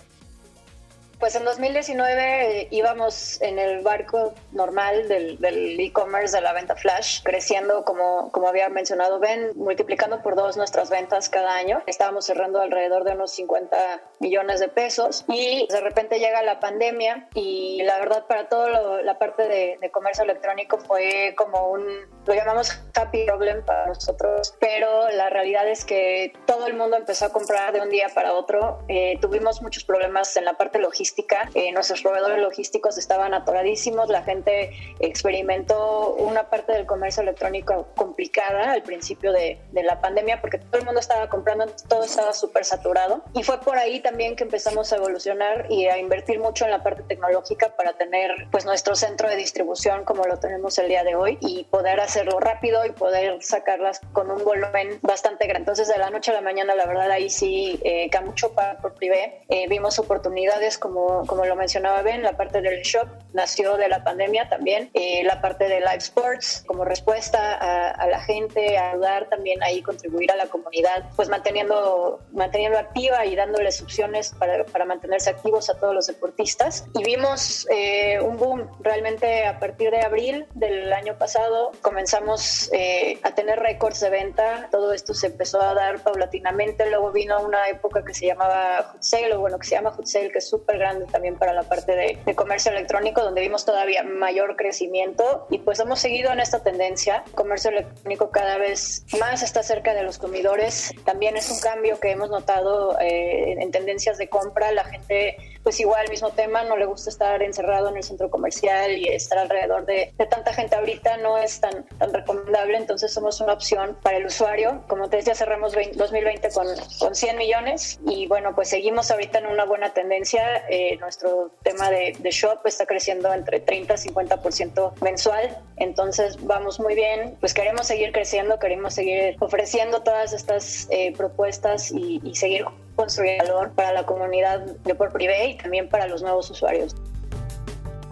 Pues 1.19 1.35
en 1.35 1.45
2019 1.45 2.61
eh, 2.61 2.69
íbamos 2.71 3.43
en 3.43 3.59
el 3.59 3.81
barco 3.81 4.35
normal 4.53 5.09
del 5.09 5.81
e-commerce 5.81 6.37
de 6.37 6.43
la 6.43 6.53
venta 6.53 6.77
flash, 6.77 7.23
creciendo 7.25 7.85
como, 7.85 8.31
como 8.31 8.47
había 8.47 8.69
mencionado 8.69 9.19
Ben, 9.19 9.51
multiplicando 9.57 10.23
por 10.23 10.37
dos 10.37 10.57
nuestras 10.57 10.91
ventas 10.91 11.29
cada 11.29 11.57
año. 11.57 11.83
Estábamos 11.87 12.25
cerrando 12.27 12.61
alrededor 12.61 13.03
de 13.03 13.13
unos 13.15 13.33
50 13.33 13.77
millones 14.21 14.61
de 14.61 14.69
pesos 14.69 15.25
y 15.27 15.67
de 15.69 15.81
repente 15.81 16.21
llega 16.21 16.41
la 16.43 16.61
pandemia 16.61 17.29
y 17.35 17.83
la 17.83 17.99
verdad 17.99 18.27
para 18.29 18.49
toda 18.49 19.03
la 19.03 19.19
parte 19.19 19.49
de, 19.49 19.89
comercio 19.91 20.23
electrónico 20.23 20.79
fue 20.79 21.35
como 21.37 21.71
un, 21.71 21.85
lo 22.27 22.35
llamamos 22.35 22.79
happy 22.95 23.25
problem 23.25 23.65
para 23.65 23.87
nosotros, 23.87 24.55
pero 24.61 25.09
la 25.09 25.31
realidad 25.31 25.67
es 25.67 25.85
que 25.85 26.33
todo 26.47 26.67
el 26.67 26.75
mundo 26.75 26.97
empezó 26.97 27.25
a 27.25 27.31
comprar 27.31 27.73
de 27.73 27.81
un 27.81 27.89
día 27.89 28.09
para 28.15 28.35
otro. 28.35 28.85
Eh, 28.87 29.19
tuvimos 29.21 29.63
muchos 29.63 29.83
problemas 29.83 30.37
en 30.37 30.45
la 30.45 30.53
parte 30.53 30.79
logística 30.79 31.08
eh, 31.55 31.73
nuestros 31.73 32.03
proveedores 32.03 32.41
logísticos 32.41 32.99
estaban 32.99 33.35
atoradísimos, 33.35 34.09
la 34.09 34.23
gente 34.23 34.71
experimentó 35.01 36.15
una 36.15 36.51
parte 36.51 36.73
del 36.73 36.87
comercio 36.87 37.23
electrónico 37.23 37.89
complicada 37.97 38.73
al 38.73 38.83
principio 38.83 39.33
de, 39.33 39.59
la 39.73 40.01
pandemia 40.01 40.41
porque 40.41 40.59
todo 40.59 40.79
el 40.81 40.85
mundo 40.85 41.01
estaba 41.01 41.29
comprando, 41.29 41.67
todo 41.89 42.03
estaba 42.03 42.33
súper 42.33 42.65
saturado. 42.65 43.23
Y 43.33 43.43
fue 43.43 43.61
por 43.61 43.79
ahí 43.79 44.01
también 44.01 44.37
que 44.37 44.45
empezamos 44.45 44.93
a 44.93 44.97
evolucionar 44.97 45.67
y 45.71 45.87
a 45.87 45.99
invertir 45.99 46.41
mucho 46.41 46.65
en 46.65 46.73
la 46.73 46.83
parte 46.83 47.03
tecnológica 47.05 47.75
para 47.77 47.93
tener 47.95 48.31
pues 48.51 48.65
nuestro 48.65 48.97
centro 48.97 49.29
de 49.29 49.37
distribución 49.37 50.05
como 50.05 50.25
lo 50.25 50.39
tenemos 50.39 50.79
el 50.79 50.89
día 50.89 51.05
de 51.05 51.15
hoy 51.15 51.39
y 51.41 51.65
poder 51.65 52.01
hacerlo 52.01 52.41
rápido 52.41 52.85
y 52.85 52.91
poder 52.91 53.43
sacarlas 53.43 54.01
con 54.13 54.31
un 54.31 54.45
volumen 54.45 54.99
bastante 55.03 55.47
grande. 55.47 55.61
Entonces 55.61 55.89
de 55.89 55.99
la 55.99 56.11
noche 56.11 56.33
a 56.33 56.35
la 56.35 56.41
mañana 56.41 56.75
la 56.75 56.87
verdad 56.87 57.11
ahí 57.11 57.31
sí 57.31 57.81
eh, 57.85 58.11
mucho 58.25 58.53
para 58.53 58.79
por 58.79 58.95
privé 58.95 59.45
eh, 59.49 59.67
vimos 59.69 59.99
oportunidades 59.99 60.79
como 60.79 60.98
como, 61.27 61.45
lo 61.45 61.57
mencionaba 61.57 62.03
Ben, 62.03 62.23
la 62.23 62.33
parte 62.33 62.61
del 62.61 62.83
shop 62.83 63.09
nació 63.33 63.77
de 63.77 63.89
la 63.89 64.03
pandemia 64.03 64.49
también, 64.49 64.91
eh, 64.95 65.23
la 65.25 65.41
parte 65.41 65.69
de 65.69 65.81
live 65.81 65.99
sports 65.99 66.65
como 66.67 66.85
respuesta 66.85 67.55
a, 67.55 68.07
la 68.07 68.21
gente, 68.21 68.79
a 68.79 68.93
ayudar 68.93 69.29
también 69.29 69.63
ahí, 69.63 69.83
contribuir 69.83 70.31
a 70.33 70.37
la 70.37 70.47
comunidad, 70.47 71.05
pues 71.17 71.29
manteniendo, 71.29 72.21
manteniendo 72.33 72.79
activa 72.79 73.25
y 73.27 73.37
dándoles 73.37 73.81
opciones 73.83 74.35
para, 74.39 74.65
para 74.65 74.85
mantenerse 74.85 75.31
activos 75.31 75.71
a 75.71 75.79
todos 75.79 75.95
los 75.95 76.07
deportistas. 76.07 76.87
Y 76.95 77.05
vimos 77.05 77.67
eh, 77.71 78.21
un 78.21 78.37
boom 78.37 78.69
realmente 78.81 79.47
a 79.47 79.59
partir 79.59 79.91
de 79.91 80.01
abril 80.01 80.47
del 80.55 80.93
año 80.93 81.17
pasado, 81.17 81.73
comenzamos 81.83 82.71
eh, 82.73 83.21
a 83.23 83.35
tener 83.35 83.59
récords 83.61 84.01
de 84.01 84.11
venta, 84.11 84.69
todo 84.71 84.93
esto 84.93 85.15
se 85.15 85.29
empezó 85.29 85.61
a 85.61 85.75
dar 85.75 86.01
paulatinamente, 86.03 86.89
luego 86.89 87.13
vino 87.13 87.41
una 87.41 87.69
época 87.69 88.05
que 88.05 88.15
se 88.15 88.27
llamaba 88.27 88.91
Hot 88.93 89.03
Sale, 89.03 89.35
o 89.35 89.41
bueno, 89.41 89.59
que 89.59 89.67
se 89.67 89.75
llama 89.75 89.91
Hot 89.91 90.07
Sale, 90.07 90.31
que 90.31 90.39
es 90.39 90.49
súper 90.49 90.79
grande 90.79 90.88
también 91.11 91.37
para 91.37 91.53
la 91.53 91.63
parte 91.63 91.95
de, 91.95 92.35
comercio 92.35 92.71
electrónico, 92.71 93.23
donde 93.23 93.41
vimos 93.41 93.65
todavía 93.65 94.03
mayor 94.03 94.57
crecimiento 94.57 95.47
y 95.51 95.59
pues 95.59 95.81
hemos 95.81 95.99
seguido 95.99 96.33
en 96.33 96.41
esta 96.41 96.63
tendencia. 96.63 97.25
comercio 97.35 97.71
electrónico 97.71 98.31
cada 98.31 98.59
vez 98.59 99.05
más 99.19 99.43
está 99.43 99.63
cerca 99.63 99.95
de 99.95 100.03
los 100.03 100.19
comedores. 100.19 100.95
También 101.05 101.37
es 101.37 101.51
un 101.51 101.61
cambio 101.61 101.99
que 102.01 102.11
hemos 102.11 102.31
notado 102.31 102.99
eh, 103.01 103.57
en 103.59 103.71
tendencias 103.71 104.19
de 104.19 104.29
compra. 104.29 104.73
La 104.73 104.85
gente 104.85 105.37
pues 105.63 105.81
igual 105.81 106.05
el 106.05 106.11
mismo 106.11 106.31
tema, 106.31 106.65
no 106.65 106.77
le 106.77 106.87
gusta 106.87 107.11
estar 107.11 107.43
encerrado 107.43 107.89
en 107.89 107.97
el 107.97 108.03
centro 108.03 108.31
comercial 108.31 108.93
y 108.97 109.09
estar 109.09 109.39
alrededor 109.39 109.87
de, 109.87 110.13
tanta 110.31 110.53
gente 110.53 110.77
ahorita 110.77 111.19
no 111.19 111.39
es 111.39 111.61
tan, 111.61 111.87
recomendable, 112.13 112.77
entonces 112.77 113.13
somos 113.13 113.41
una 113.41 113.53
opción 113.53 113.97
para 114.03 114.17
el 114.17 114.27
usuario. 114.27 114.85
Como 114.89 115.09
te 115.09 115.19
decía, 115.19 115.35
cerramos 115.35 115.73
2020 115.73 116.51
con, 116.51 116.67
con 116.99 117.15
100 117.15 117.37
millones 117.37 118.01
y 118.07 118.27
bueno, 118.27 118.55
pues 118.55 118.69
seguimos 118.69 119.11
ahorita 119.11 119.39
en 119.39 119.47
una 119.47 119.65
buena 119.65 119.93
tendencia. 119.93 120.65
Eh, 120.69 120.97
nuestro 120.99 121.53
tema 121.63 121.91
de, 121.91 122.17
de, 122.19 122.31
shop 122.31 122.61
está 122.67 122.87
creciendo 122.87 123.33
entre 123.33 123.61
30 123.61 123.95
y 123.95 123.97
50% 124.09 124.93
mensual, 125.01 125.59
entonces 125.77 126.37
vamos 126.45 126.81
muy 126.81 126.95
bien, 126.95 127.37
pues 127.41 127.55
queremos 127.55 127.87
seguir 127.87 128.13
creciendo, 128.13 128.59
queremos 128.59 128.95
seguir 128.95 129.37
ofreciendo 129.41 130.03
todas 130.03 130.33
estas 130.33 130.89
eh, 130.91 131.13
propuestas 131.17 131.91
y 131.91 132.35
seguir 132.35 132.65
construir 132.99 133.39
valor 133.39 133.71
para 133.77 133.93
la 133.93 134.05
comunidad 134.05 134.59
de 134.59 134.95
por 134.97 135.13
privé 135.13 135.51
y 135.51 135.57
también 135.57 135.89
para 135.89 136.09
los 136.09 136.21
nuevos 136.21 136.51
usuarios. 136.51 136.97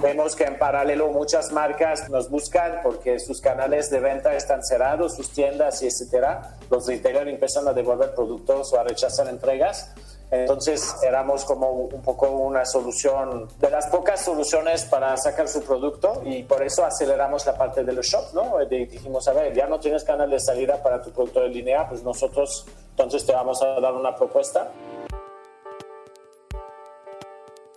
Vemos 0.00 0.36
que 0.36 0.44
en 0.44 0.58
paralelo 0.58 1.08
muchas 1.08 1.50
marcas 1.50 2.08
nos 2.08 2.30
buscan 2.30 2.82
porque 2.84 3.18
sus 3.18 3.40
canales 3.40 3.90
de 3.90 3.98
venta 3.98 4.36
están 4.36 4.62
cerrados, 4.62 5.16
sus 5.16 5.30
tiendas 5.30 5.82
y 5.82 5.86
etcétera. 5.86 6.56
Los 6.70 6.86
retailers 6.86 7.28
empiezan 7.28 7.66
a 7.66 7.72
devolver 7.72 8.14
productos 8.14 8.72
o 8.72 8.78
a 8.78 8.84
rechazar 8.84 9.26
entregas. 9.26 9.92
Entonces 10.30 10.96
éramos 11.04 11.44
como 11.44 11.70
un 11.70 12.02
poco 12.02 12.28
una 12.28 12.64
solución, 12.64 13.48
de 13.58 13.70
las 13.70 13.86
pocas 13.86 14.24
soluciones 14.24 14.84
para 14.84 15.16
sacar 15.16 15.46
su 15.46 15.62
producto 15.62 16.22
y 16.24 16.42
por 16.42 16.62
eso 16.64 16.84
aceleramos 16.84 17.46
la 17.46 17.56
parte 17.56 17.84
de 17.84 17.92
los 17.92 18.06
shops, 18.06 18.34
¿no? 18.34 18.58
dijimos, 18.66 19.28
a 19.28 19.32
ver, 19.32 19.54
ya 19.54 19.66
no 19.66 19.78
tienes 19.78 20.02
canal 20.02 20.28
de 20.28 20.40
salida 20.40 20.82
para 20.82 21.00
tu 21.00 21.12
producto 21.12 21.40
de 21.40 21.48
línea, 21.48 21.88
pues 21.88 22.02
nosotros 22.02 22.66
entonces 22.90 23.24
te 23.24 23.32
vamos 23.32 23.62
a 23.62 23.78
dar 23.80 23.94
una 23.94 24.14
propuesta. 24.16 24.70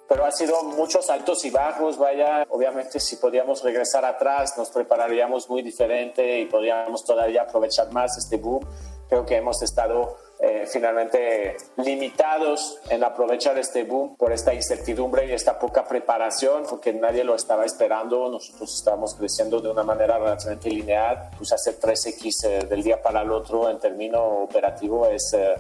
Pero 0.08 0.26
ha 0.26 0.32
sido 0.32 0.64
muchos 0.64 1.08
altos 1.12 1.46
y 1.46 1.52
bajos, 1.52 2.00
vaya, 2.00 2.44
obviamente 2.50 3.00
si 3.00 3.18
podíamos 3.18 3.64
regresar 3.64 4.04
atrás 4.06 4.58
nos 4.58 4.72
prepararíamos 4.72 5.48
muy 5.48 5.62
diferente 5.62 6.40
y 6.40 6.46
podríamos 6.48 7.06
todavía 7.06 7.44
aprovechar 7.44 7.92
más 7.92 8.18
este 8.18 8.38
boom. 8.38 8.66
Creo 9.08 9.24
que 9.24 9.36
hemos 9.36 9.62
estado 9.62 10.18
eh, 10.42 10.66
finalmente 10.72 11.58
limitados 11.76 12.80
en 12.90 13.04
aprovechar 13.04 13.58
este 13.58 13.84
boom 13.84 14.16
por 14.16 14.32
esta 14.32 14.54
incertidumbre 14.54 15.26
y 15.26 15.34
esta 15.34 15.60
poca 15.60 15.86
preparación, 15.86 16.64
porque 16.70 16.94
nadie 16.94 17.26
lo 17.26 17.36
estaba 17.36 17.66
esperando. 17.66 18.30
Nosotros 18.30 18.74
estábamos 18.74 19.16
creciendo 19.16 19.60
de 19.60 19.70
una 19.70 19.84
manera 19.84 20.18
relativamente 20.18 20.70
lineal. 20.70 21.30
Pues 21.38 21.52
hacer 21.52 21.78
3X 21.78 22.46
eh, 22.46 22.66
del 22.70 22.84
día 22.84 23.02
para 23.02 23.22
el 23.22 23.32
otro 23.34 23.70
en 23.70 23.80
término 23.80 24.44
operativo 24.44 25.08
es 25.08 25.34
eh, 25.34 25.56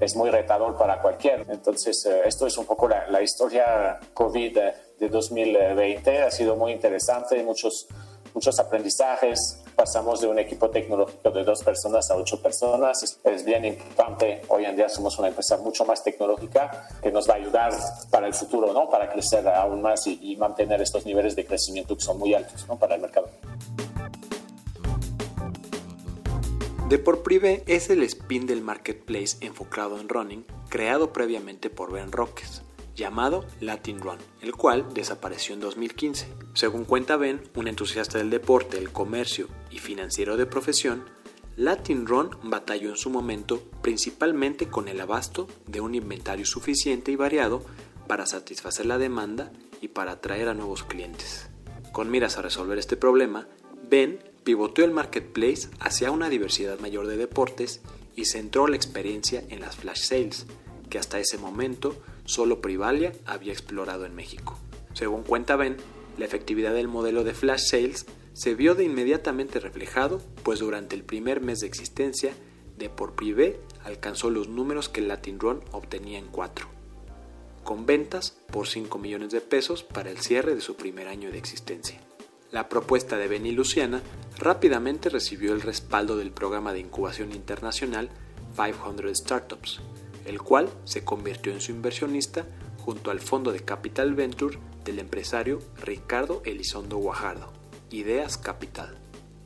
es 0.00 0.16
muy 0.16 0.28
retador 0.28 0.76
para 0.76 1.00
cualquier. 1.00 1.46
Entonces, 1.48 2.04
esto 2.04 2.46
es 2.46 2.58
un 2.58 2.66
poco 2.66 2.86
la, 2.86 3.06
la 3.08 3.22
historia 3.22 3.98
COVID 4.12 4.58
de 4.98 5.08
2020. 5.08 6.22
Ha 6.22 6.30
sido 6.30 6.54
muy 6.56 6.72
interesante, 6.72 7.42
muchos, 7.42 7.86
muchos 8.34 8.58
aprendizajes. 8.58 9.62
Pasamos 9.76 10.22
de 10.22 10.26
un 10.26 10.38
equipo 10.38 10.70
tecnológico 10.70 11.30
de 11.30 11.44
dos 11.44 11.62
personas 11.62 12.10
a 12.10 12.16
ocho 12.16 12.40
personas. 12.40 13.20
Es, 13.22 13.44
bien 13.44 13.62
importante. 13.66 14.40
Hoy 14.48 14.64
en 14.64 14.74
día 14.74 14.88
somos 14.88 15.18
una 15.18 15.28
empresa 15.28 15.58
mucho 15.58 15.84
más 15.84 16.02
tecnológica 16.02 16.88
que 17.02 17.12
nos 17.12 17.28
va 17.28 17.34
a 17.34 17.36
ayudar 17.36 17.74
para 18.10 18.26
el 18.26 18.32
futuro, 18.32 18.72
¿no? 18.72 18.88
Para 18.88 19.12
crecer 19.12 19.46
aún 19.46 19.82
más 19.82 20.06
y, 20.06 20.34
mantener 20.36 20.80
estos 20.80 21.04
niveles 21.04 21.36
de 21.36 21.44
crecimiento 21.44 21.94
que 21.94 22.02
son 22.02 22.18
muy 22.18 22.32
altos, 22.32 22.66
¿no? 22.66 22.78
Para 22.78 22.94
el 22.94 23.02
mercado. 23.02 23.28
Deport 26.88 27.22
Privé 27.22 27.62
es 27.66 27.90
el 27.90 28.02
spin 28.04 28.46
del 28.46 28.62
marketplace 28.62 29.36
enfocado 29.40 30.00
en 30.00 30.08
running 30.08 30.46
creado 30.70 31.12
previamente 31.12 31.68
por 31.68 31.92
Ben 31.92 32.12
Roques 32.12 32.62
llamado 32.96 33.44
Latin 33.60 34.00
Run, 34.00 34.18
el 34.40 34.54
cual 34.54 34.92
desapareció 34.94 35.54
en 35.54 35.60
2015. 35.60 36.26
Según 36.54 36.84
cuenta 36.84 37.16
Ben, 37.16 37.42
un 37.54 37.68
entusiasta 37.68 38.18
del 38.18 38.30
deporte, 38.30 38.78
el 38.78 38.90
comercio 38.90 39.48
y 39.70 39.78
financiero 39.78 40.36
de 40.36 40.46
profesión, 40.46 41.04
Latin 41.56 42.06
Run 42.06 42.30
batalló 42.42 42.90
en 42.90 42.96
su 42.96 43.10
momento 43.10 43.62
principalmente 43.82 44.68
con 44.68 44.88
el 44.88 45.00
abasto 45.00 45.46
de 45.66 45.80
un 45.80 45.94
inventario 45.94 46.44
suficiente 46.44 47.12
y 47.12 47.16
variado 47.16 47.62
para 48.06 48.26
satisfacer 48.26 48.86
la 48.86 48.98
demanda 48.98 49.52
y 49.80 49.88
para 49.88 50.12
atraer 50.12 50.48
a 50.48 50.54
nuevos 50.54 50.82
clientes. 50.82 51.48
Con 51.92 52.10
miras 52.10 52.36
a 52.36 52.42
resolver 52.42 52.78
este 52.78 52.96
problema, 52.96 53.46
Ben 53.88 54.18
pivoteó 54.44 54.84
el 54.84 54.90
marketplace 54.90 55.68
hacia 55.80 56.10
una 56.10 56.28
diversidad 56.28 56.78
mayor 56.78 57.06
de 57.06 57.16
deportes 57.16 57.80
y 58.14 58.26
centró 58.26 58.68
la 58.68 58.76
experiencia 58.76 59.42
en 59.48 59.60
las 59.60 59.76
flash 59.76 60.02
sales, 60.02 60.46
que 60.90 60.98
hasta 60.98 61.18
ese 61.18 61.38
momento 61.38 61.96
solo 62.26 62.60
Privalia 62.60 63.12
había 63.24 63.52
explorado 63.52 64.04
en 64.04 64.14
México. 64.14 64.58
Según 64.92 65.22
cuenta 65.22 65.56
Ben, 65.56 65.76
la 66.18 66.24
efectividad 66.24 66.74
del 66.74 66.88
modelo 66.88 67.24
de 67.24 67.34
flash 67.34 67.70
sales 67.70 68.06
se 68.32 68.54
vio 68.54 68.74
de 68.74 68.84
inmediatamente 68.84 69.60
reflejado, 69.60 70.20
pues 70.42 70.58
durante 70.58 70.94
el 70.94 71.04
primer 71.04 71.40
mes 71.40 71.60
de 71.60 71.66
existencia, 71.66 72.34
de 72.76 72.90
por 72.90 73.14
privé 73.14 73.58
alcanzó 73.84 74.30
los 74.30 74.48
números 74.48 74.88
que 74.88 75.00
Latin 75.00 75.40
Run 75.40 75.60
obtenía 75.72 76.18
en 76.18 76.26
4, 76.26 76.66
con 77.64 77.86
ventas 77.86 78.36
por 78.52 78.68
5 78.68 78.98
millones 78.98 79.30
de 79.30 79.40
pesos 79.40 79.82
para 79.82 80.10
el 80.10 80.18
cierre 80.18 80.54
de 80.54 80.60
su 80.60 80.76
primer 80.76 81.08
año 81.08 81.30
de 81.30 81.38
existencia. 81.38 81.98
La 82.50 82.68
propuesta 82.68 83.16
de 83.16 83.28
Ben 83.28 83.46
y 83.46 83.52
Luciana 83.52 84.02
rápidamente 84.38 85.08
recibió 85.08 85.52
el 85.52 85.62
respaldo 85.62 86.16
del 86.16 86.30
programa 86.30 86.72
de 86.72 86.80
incubación 86.80 87.32
internacional 87.32 88.10
500 88.54 89.16
Startups, 89.16 89.80
el 90.26 90.40
cual 90.42 90.68
se 90.84 91.04
convirtió 91.04 91.52
en 91.52 91.60
su 91.60 91.72
inversionista 91.72 92.46
junto 92.78 93.10
al 93.10 93.20
fondo 93.20 93.52
de 93.52 93.60
Capital 93.60 94.14
Venture 94.14 94.58
del 94.84 94.98
empresario 94.98 95.60
Ricardo 95.82 96.42
Elizondo 96.44 96.98
Guajardo, 96.98 97.52
Ideas 97.90 98.38
Capital. 98.38 98.98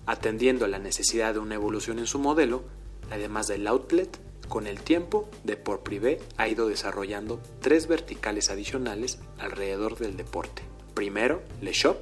Atendiendo 0.07 0.65
a 0.65 0.69
la 0.69 0.79
necesidad 0.79 1.35
de 1.35 1.41
una 1.41 1.55
evolución 1.55 1.99
en 1.99 2.07
su 2.07 2.19
modelo, 2.19 2.65
además 3.11 3.47
del 3.47 3.67
outlet, 3.67 4.19
con 4.49 4.67
el 4.67 4.81
tiempo, 4.81 5.31
Deport 5.45 5.83
Privé 5.85 6.19
ha 6.37 6.49
ido 6.49 6.67
desarrollando 6.67 7.41
tres 7.61 7.87
verticales 7.87 8.51
adicionales 8.51 9.21
alrededor 9.39 9.97
del 9.97 10.17
deporte. 10.17 10.63
Primero, 10.95 11.43
Le 11.63 11.73
Shop, 11.73 11.99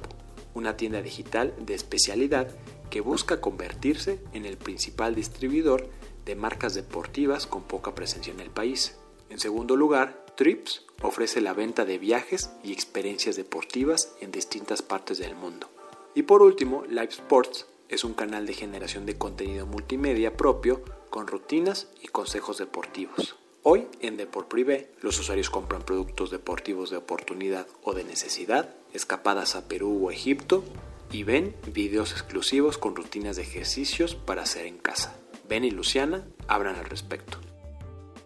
una 0.55 0.75
tienda 0.75 1.01
digital 1.03 1.53
de 1.61 1.75
especialidad 1.75 2.49
que 2.89 3.01
busca 3.01 3.39
convertirse 3.39 4.19
en 4.33 4.45
el 4.45 4.57
principal 4.57 5.13
distribuidor 5.13 5.89
de 6.25 6.35
marcas 6.35 6.73
deportivas 6.73 7.47
con 7.47 7.63
poca 7.63 7.95
presencia 7.95 8.33
en 8.33 8.39
el 8.39 8.49
país. 8.49 8.97
En 9.29 9.39
segundo 9.39 9.75
lugar, 9.75 10.25
Trips 10.35 10.85
ofrece 11.01 11.41
la 11.41 11.53
venta 11.53 11.85
de 11.85 11.97
viajes 11.97 12.49
y 12.63 12.71
experiencias 12.71 13.35
deportivas 13.35 14.15
en 14.21 14.31
distintas 14.31 14.81
partes 14.81 15.17
del 15.17 15.35
mundo. 15.35 15.69
Y 16.15 16.23
por 16.23 16.41
último, 16.41 16.83
Live 16.87 17.09
Sports 17.09 17.67
es 17.89 18.03
un 18.03 18.13
canal 18.13 18.45
de 18.45 18.53
generación 18.53 19.05
de 19.05 19.17
contenido 19.17 19.65
multimedia 19.65 20.37
propio 20.37 20.81
con 21.09 21.27
rutinas 21.27 21.87
y 22.01 22.07
consejos 22.07 22.57
deportivos. 22.57 23.35
Hoy 23.63 23.87
en 23.99 24.15
Deport 24.15 24.47
Privé 24.47 24.91
los 25.01 25.19
usuarios 25.19 25.49
compran 25.49 25.81
productos 25.81 26.31
deportivos 26.31 26.89
de 26.89 26.97
oportunidad 26.97 27.67
o 27.83 27.93
de 27.93 28.03
necesidad, 28.03 28.75
escapadas 28.93 29.55
a 29.55 29.67
Perú 29.67 30.07
o 30.07 30.11
Egipto 30.11 30.63
y 31.11 31.23
ven 31.23 31.55
videos 31.73 32.11
exclusivos 32.11 32.77
con 32.77 32.95
rutinas 32.95 33.35
de 33.35 33.41
ejercicios 33.41 34.15
para 34.15 34.43
hacer 34.43 34.65
en 34.65 34.77
casa. 34.77 35.19
Ben 35.49 35.63
y 35.63 35.71
Luciana 35.71 36.23
hablan 36.47 36.75
al 36.75 36.85
respecto. 36.85 37.39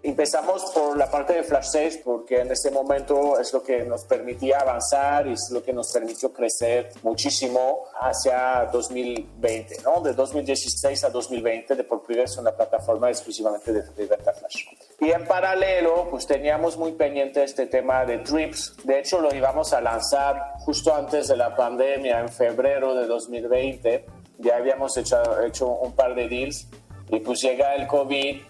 Empezamos 0.06 0.66
por 0.74 0.98
la 0.98 1.10
parte 1.10 1.32
de 1.32 1.44
Flash 1.44 1.68
6 1.72 2.02
porque 2.04 2.42
en 2.42 2.52
ese 2.52 2.70
momento 2.70 3.40
es 3.40 3.54
lo 3.54 3.64
que 3.64 3.86
nos 3.86 4.04
permitía 4.04 4.60
avanzar 4.60 5.28
y 5.28 5.32
es 5.32 5.50
lo 5.50 5.64
que 5.64 5.72
nos 5.72 5.94
permitió 5.94 6.34
crecer 6.34 6.90
muchísimo 7.04 7.86
hacia 8.02 8.66
2020, 8.74 9.78
¿no? 9.84 10.02
De 10.02 10.12
2016 10.12 11.06
a 11.06 11.10
2020 11.10 11.76
de 11.76 11.84
por 11.86 12.04
primera 12.04 12.26
es 12.26 12.36
una 12.38 12.52
plataforma 12.52 13.10
exclusivamente 13.10 13.72
de, 13.72 13.82
de 13.82 14.06
venta 14.06 14.34
Flash. 14.34 14.66
Y 15.00 15.12
en 15.12 15.26
paralelo, 15.26 16.10
pues 16.10 16.28
teníamos 16.28 16.76
muy 16.76 16.92
pendiente 16.92 17.42
este 17.42 17.68
tema 17.68 18.04
de 18.04 18.18
Trips. 18.18 18.76
De 18.84 19.00
hecho, 19.00 19.22
lo 19.22 19.34
íbamos 19.34 19.72
a 19.72 19.80
lanzar 19.80 20.56
justo 20.66 20.94
antes 20.94 21.30
de 21.30 21.38
la 21.38 21.56
pandemia, 21.56 22.20
en 22.20 22.28
febrero 22.28 22.94
de 22.94 23.08
2020. 23.08 24.06
Ya 24.40 24.58
habíamos 24.58 24.98
hecho, 24.98 25.42
hecho 25.46 25.68
un 25.68 25.94
par 25.94 26.14
de 26.14 26.28
deals 26.28 26.68
y 27.10 27.20
pues 27.20 27.42
llega 27.42 27.76
el 27.76 27.88
COVID, 27.88 28.42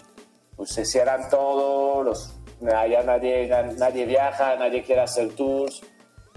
pues 0.56 0.70
se 0.70 0.84
cierran 0.84 1.28
todos, 1.28 2.04
los, 2.04 2.34
ya 2.60 3.02
nadie, 3.02 3.48
nadie 3.76 4.06
viaja, 4.06 4.56
nadie 4.56 4.82
quiere 4.82 5.02
hacer 5.02 5.34
tours. 5.34 5.82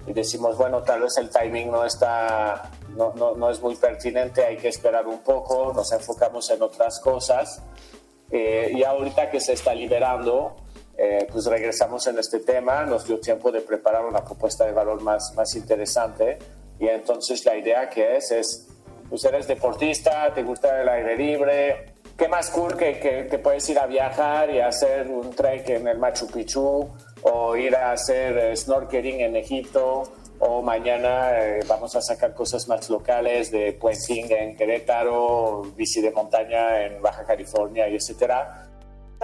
Y 0.06 0.12
decimos, 0.12 0.56
bueno, 0.56 0.82
tal 0.82 1.02
vez 1.02 1.18
el 1.18 1.28
timing 1.28 1.70
no 1.70 1.84
está, 1.84 2.70
no, 2.96 3.12
no, 3.14 3.34
no 3.34 3.50
es 3.50 3.60
muy 3.60 3.76
pertinente, 3.76 4.44
hay 4.44 4.56
que 4.56 4.68
esperar 4.68 5.06
un 5.06 5.18
poco, 5.18 5.72
nos 5.74 5.92
enfocamos 5.92 6.48
en 6.50 6.62
otras 6.62 6.98
cosas. 7.00 7.62
Eh, 8.30 8.72
y 8.74 8.82
ahorita 8.84 9.30
que 9.30 9.40
se 9.40 9.52
está 9.52 9.74
liberando, 9.74 10.56
eh, 10.96 11.26
pues 11.30 11.46
regresamos 11.46 12.06
en 12.06 12.18
este 12.18 12.40
tema, 12.40 12.84
nos 12.84 13.06
dio 13.06 13.20
tiempo 13.20 13.52
de 13.52 13.60
preparar 13.60 14.04
una 14.04 14.24
propuesta 14.24 14.64
de 14.64 14.72
valor 14.72 15.02
más, 15.02 15.34
más 15.34 15.54
interesante. 15.56 16.38
Y 16.78 16.88
entonces 16.88 17.44
la 17.44 17.56
idea 17.56 17.88
que 17.90 18.16
es, 18.16 18.30
es, 18.30 18.68
pues 19.08 19.24
eres 19.24 19.46
deportista, 19.46 20.32
te 20.32 20.42
gusta 20.42 20.80
el 20.80 20.88
aire 20.88 21.16
libre, 21.16 21.97
qué 22.18 22.26
más 22.28 22.50
cool 22.50 22.76
que, 22.76 22.98
que, 23.30 23.38
puedes 23.38 23.68
ir 23.70 23.78
a 23.78 23.86
viajar 23.86 24.50
y 24.50 24.60
hacer 24.60 25.06
un 25.08 25.30
trek 25.30 25.68
en 25.68 25.86
el 25.86 25.98
Machu 25.98 26.26
Picchu 26.26 26.88
o 27.22 27.56
ir 27.56 27.76
a 27.76 27.92
hacer 27.92 28.36
eh, 28.36 28.56
snorkeling 28.56 29.20
en 29.20 29.36
Egipto. 29.36 30.02
O 30.40 30.62
mañana 30.62 31.30
eh, 31.40 31.60
vamos 31.66 31.96
a 31.96 32.02
sacar 32.02 32.34
cosas 32.34 32.68
más 32.68 32.90
locales 32.90 33.50
de 33.50 33.72
puenting 33.72 34.30
en 34.30 34.56
Querétaro, 34.56 35.62
bici 35.76 36.00
de 36.00 36.12
montaña 36.12 36.84
en 36.84 37.00
Baja 37.02 37.24
California 37.24 37.88
y 37.88 37.96
etcétera 37.96 38.67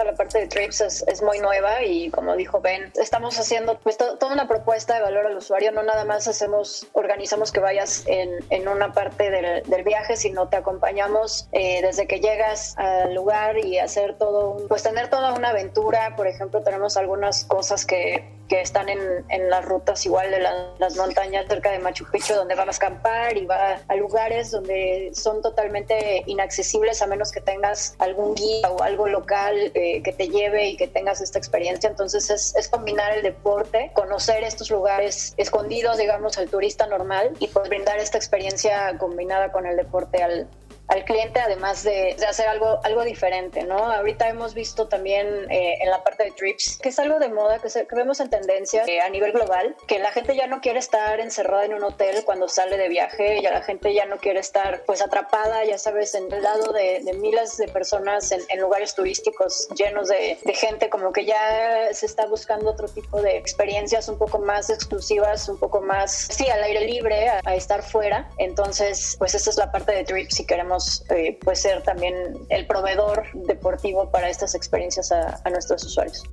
la 0.03 0.13
parte 0.13 0.39
de 0.39 0.47
Trips 0.47 0.81
es, 0.81 1.21
muy 1.21 1.39
nueva 1.39 1.83
y 1.83 2.09
como 2.09 2.35
dijo 2.35 2.59
Ben, 2.59 2.91
estamos 2.95 3.39
haciendo 3.39 3.79
pues 3.79 3.97
toda 3.97 4.33
una 4.33 4.47
propuesta 4.47 4.95
de 4.95 5.01
valor 5.01 5.25
al 5.25 5.37
usuario, 5.37 5.71
no 5.71 5.83
nada 5.83 6.03
más 6.03 6.27
hacemos, 6.27 6.87
organizamos 6.91 7.51
que 7.51 7.61
vayas 7.61 8.03
en, 8.05 8.29
en 8.49 8.67
una 8.67 8.91
parte 8.91 9.29
del, 9.29 9.63
del, 9.63 9.83
viaje, 9.83 10.17
sino 10.17 10.49
te 10.49 10.57
acompañamos 10.57 11.47
eh, 11.53 11.81
desde 11.81 12.07
que 12.07 12.19
llegas 12.19 12.77
al 12.77 13.13
lugar 13.13 13.57
y 13.57 13.79
hacer 13.79 14.17
todo, 14.17 14.67
pues 14.67 14.83
tener 14.83 15.09
toda 15.09 15.33
una 15.33 15.49
aventura, 15.49 16.15
por 16.15 16.27
ejemplo, 16.27 16.61
tenemos 16.61 16.97
algunas 16.97 17.45
cosas 17.45 17.85
que 17.85 18.27
que 18.47 18.61
están 18.61 18.89
en, 18.89 19.25
en, 19.29 19.49
las 19.49 19.65
rutas 19.65 20.05
igual 20.05 20.31
de 20.31 20.39
las 20.39 20.95
montañas 20.95 21.45
cerca 21.47 21.71
de 21.71 21.79
Machu 21.79 22.05
Picchu, 22.11 22.35
donde 22.35 22.55
vas 22.55 22.67
a 22.67 22.71
acampar 22.71 23.37
y 23.37 23.45
va 23.45 23.79
a 23.87 23.95
lugares 23.95 24.51
donde 24.51 25.11
son 25.13 25.41
totalmente 25.41 26.23
inaccesibles 26.27 27.01
a 27.01 27.07
menos 27.07 27.31
que 27.31 27.41
tengas 27.41 27.95
algún 27.99 28.35
guía 28.35 28.69
o 28.69 28.83
algo 28.83 29.07
local 29.07 29.71
eh, 29.73 30.01
que 30.03 30.11
te 30.11 30.27
lleve 30.27 30.69
y 30.69 30.77
que 30.77 30.87
tengas 30.87 31.21
esta 31.21 31.39
experiencia. 31.39 31.89
Entonces 31.89 32.29
es, 32.29 32.55
es, 32.55 32.67
combinar 32.67 33.11
el 33.13 33.23
deporte, 33.23 33.91
conocer 33.93 34.43
estos 34.43 34.69
lugares 34.69 35.33
escondidos, 35.37 35.97
digamos, 35.97 36.37
al 36.37 36.49
turista 36.49 36.87
normal 36.87 37.31
y 37.39 37.47
pues 37.47 37.69
brindar 37.69 37.99
esta 37.99 38.17
experiencia 38.17 38.97
combinada 38.97 39.51
con 39.51 39.65
el 39.65 39.75
deporte 39.75 40.21
al, 40.21 40.47
al 40.87 41.03
cliente, 41.05 41.39
además 41.39 41.83
de, 41.83 42.15
hacer 42.27 42.47
algo, 42.47 42.79
algo 42.83 43.03
diferente, 43.03 43.63
¿no? 43.63 43.77
Ahorita 43.77 44.29
hemos 44.29 44.53
visto 44.53 44.87
también 44.87 45.49
eh, 45.51 45.77
en 45.81 45.89
la 45.89 46.03
parte 46.03 46.25
de 46.25 46.31
trips, 46.31 46.77
que 46.81 46.89
es 46.89 46.99
algo 46.99 47.19
de 47.19 47.29
moda, 47.29 47.59
que, 47.59 47.69
se, 47.69 47.87
que 47.87 47.95
vemos 47.95 48.19
en 48.19 48.29
tendencia 48.29 48.83
eh, 48.87 49.01
a 49.01 49.09
nivel 49.09 49.31
global, 49.31 49.75
que 49.87 49.99
la 49.99 50.11
gente 50.11 50.35
ya 50.35 50.47
no 50.47 50.61
quiere 50.61 50.79
estar 50.79 51.19
encerrada 51.19 51.65
en 51.65 51.73
un 51.73 51.83
hotel 51.83 52.23
cuando 52.25 52.47
sale 52.47 52.77
de 52.77 52.87
viaje, 52.87 53.41
ya 53.41 53.51
la 53.51 53.61
gente 53.61 53.93
ya 53.93 54.05
no 54.05 54.17
quiere 54.17 54.39
estar 54.39 54.83
pues 54.85 55.01
atrapada, 55.01 55.65
ya 55.65 55.77
sabes, 55.77 56.13
en 56.15 56.31
el 56.31 56.43
lado 56.43 56.71
de, 56.71 57.01
miles 57.19 57.57
de 57.57 57.67
personas 57.67 58.31
en, 58.31 58.41
lugares 58.59 58.95
turísticos 58.95 59.67
llenos 59.75 60.07
de, 60.07 60.37
gente, 60.53 60.89
como 60.89 61.11
que 61.11 61.25
ya 61.25 61.93
se 61.93 62.05
está 62.05 62.25
buscando 62.25 62.71
otro 62.71 62.87
tipo 62.87 63.21
de 63.21 63.37
experiencias 63.37 64.07
un 64.07 64.17
poco 64.17 64.39
más 64.39 64.69
exclusivas, 64.69 65.49
un 65.49 65.59
poco 65.59 65.81
más, 65.81 66.27
sí, 66.31 66.47
al 66.47 66.63
aire 66.63 66.81
libre, 66.81 67.29
a, 67.29 67.55
estar 67.55 67.83
fuera. 67.83 68.29
Entonces, 68.37 69.15
pues 69.17 69.35
esa 69.35 69.49
es 69.49 69.57
la 69.57 69.71
parte 69.71 69.91
de 69.91 70.03
trips 70.03 70.35
si 70.35 70.45
queremos 70.45 70.74
eh, 71.09 71.37
pues 71.43 71.61
ser 71.61 71.83
también 71.83 72.15
el 72.49 72.67
proveedor 72.67 73.23
deportivo 73.33 74.09
para 74.11 74.29
estas 74.29 74.55
experiencias 74.55 75.11
a, 75.11 75.49
nuestros 75.49 75.83
usuarios. 75.83 76.23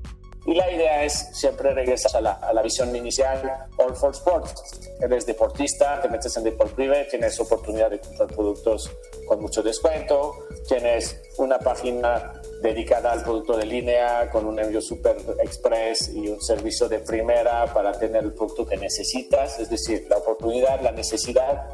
Y 0.44 0.55
la 0.55 0.68
idea 0.72 1.05
es 1.05 1.28
siempre 1.33 1.72
regresar 1.72 2.16
a 2.16 2.20
la, 2.20 2.33
a 2.33 2.52
la, 2.52 2.62
visión 2.62 2.94
inicial, 2.96 3.68
All 3.76 3.94
for 3.94 4.11
Sports. 4.11 4.90
Eres 5.00 5.24
deportista, 5.24 6.00
te 6.00 6.09
metes 6.09 6.37
en 6.37 6.42
Deport 6.42 6.72
Privé, 6.74 7.07
tienes 7.09 7.38
oportunidad 7.38 7.90
de 7.90 8.00
comprar 8.00 8.28
productos 8.28 8.90
con 9.28 9.40
mucho 9.40 9.62
descuento, 9.62 10.35
tienes 10.66 11.22
una 11.38 11.61
página 11.61 12.33
dedicada 12.61 13.12
al 13.12 13.22
producto 13.22 13.57
de 13.57 13.66
línea 13.66 14.31
con 14.31 14.46
un 14.46 14.59
envío 14.59 14.81
super 14.81 15.16
express 15.40 16.09
y 16.09 16.28
un 16.28 16.40
servicio 16.40 16.88
de 16.88 16.98
primera 16.98 17.72
para 17.72 17.92
tener 17.92 18.24
el 18.24 18.33
producto 18.33 18.66
que 18.66 18.76
necesitas, 18.76 19.61
es 19.61 19.70
decir, 19.70 20.07
la 20.09 20.16
oportunidad, 20.16 20.81
la 20.81 20.92
necesidad 20.92 21.68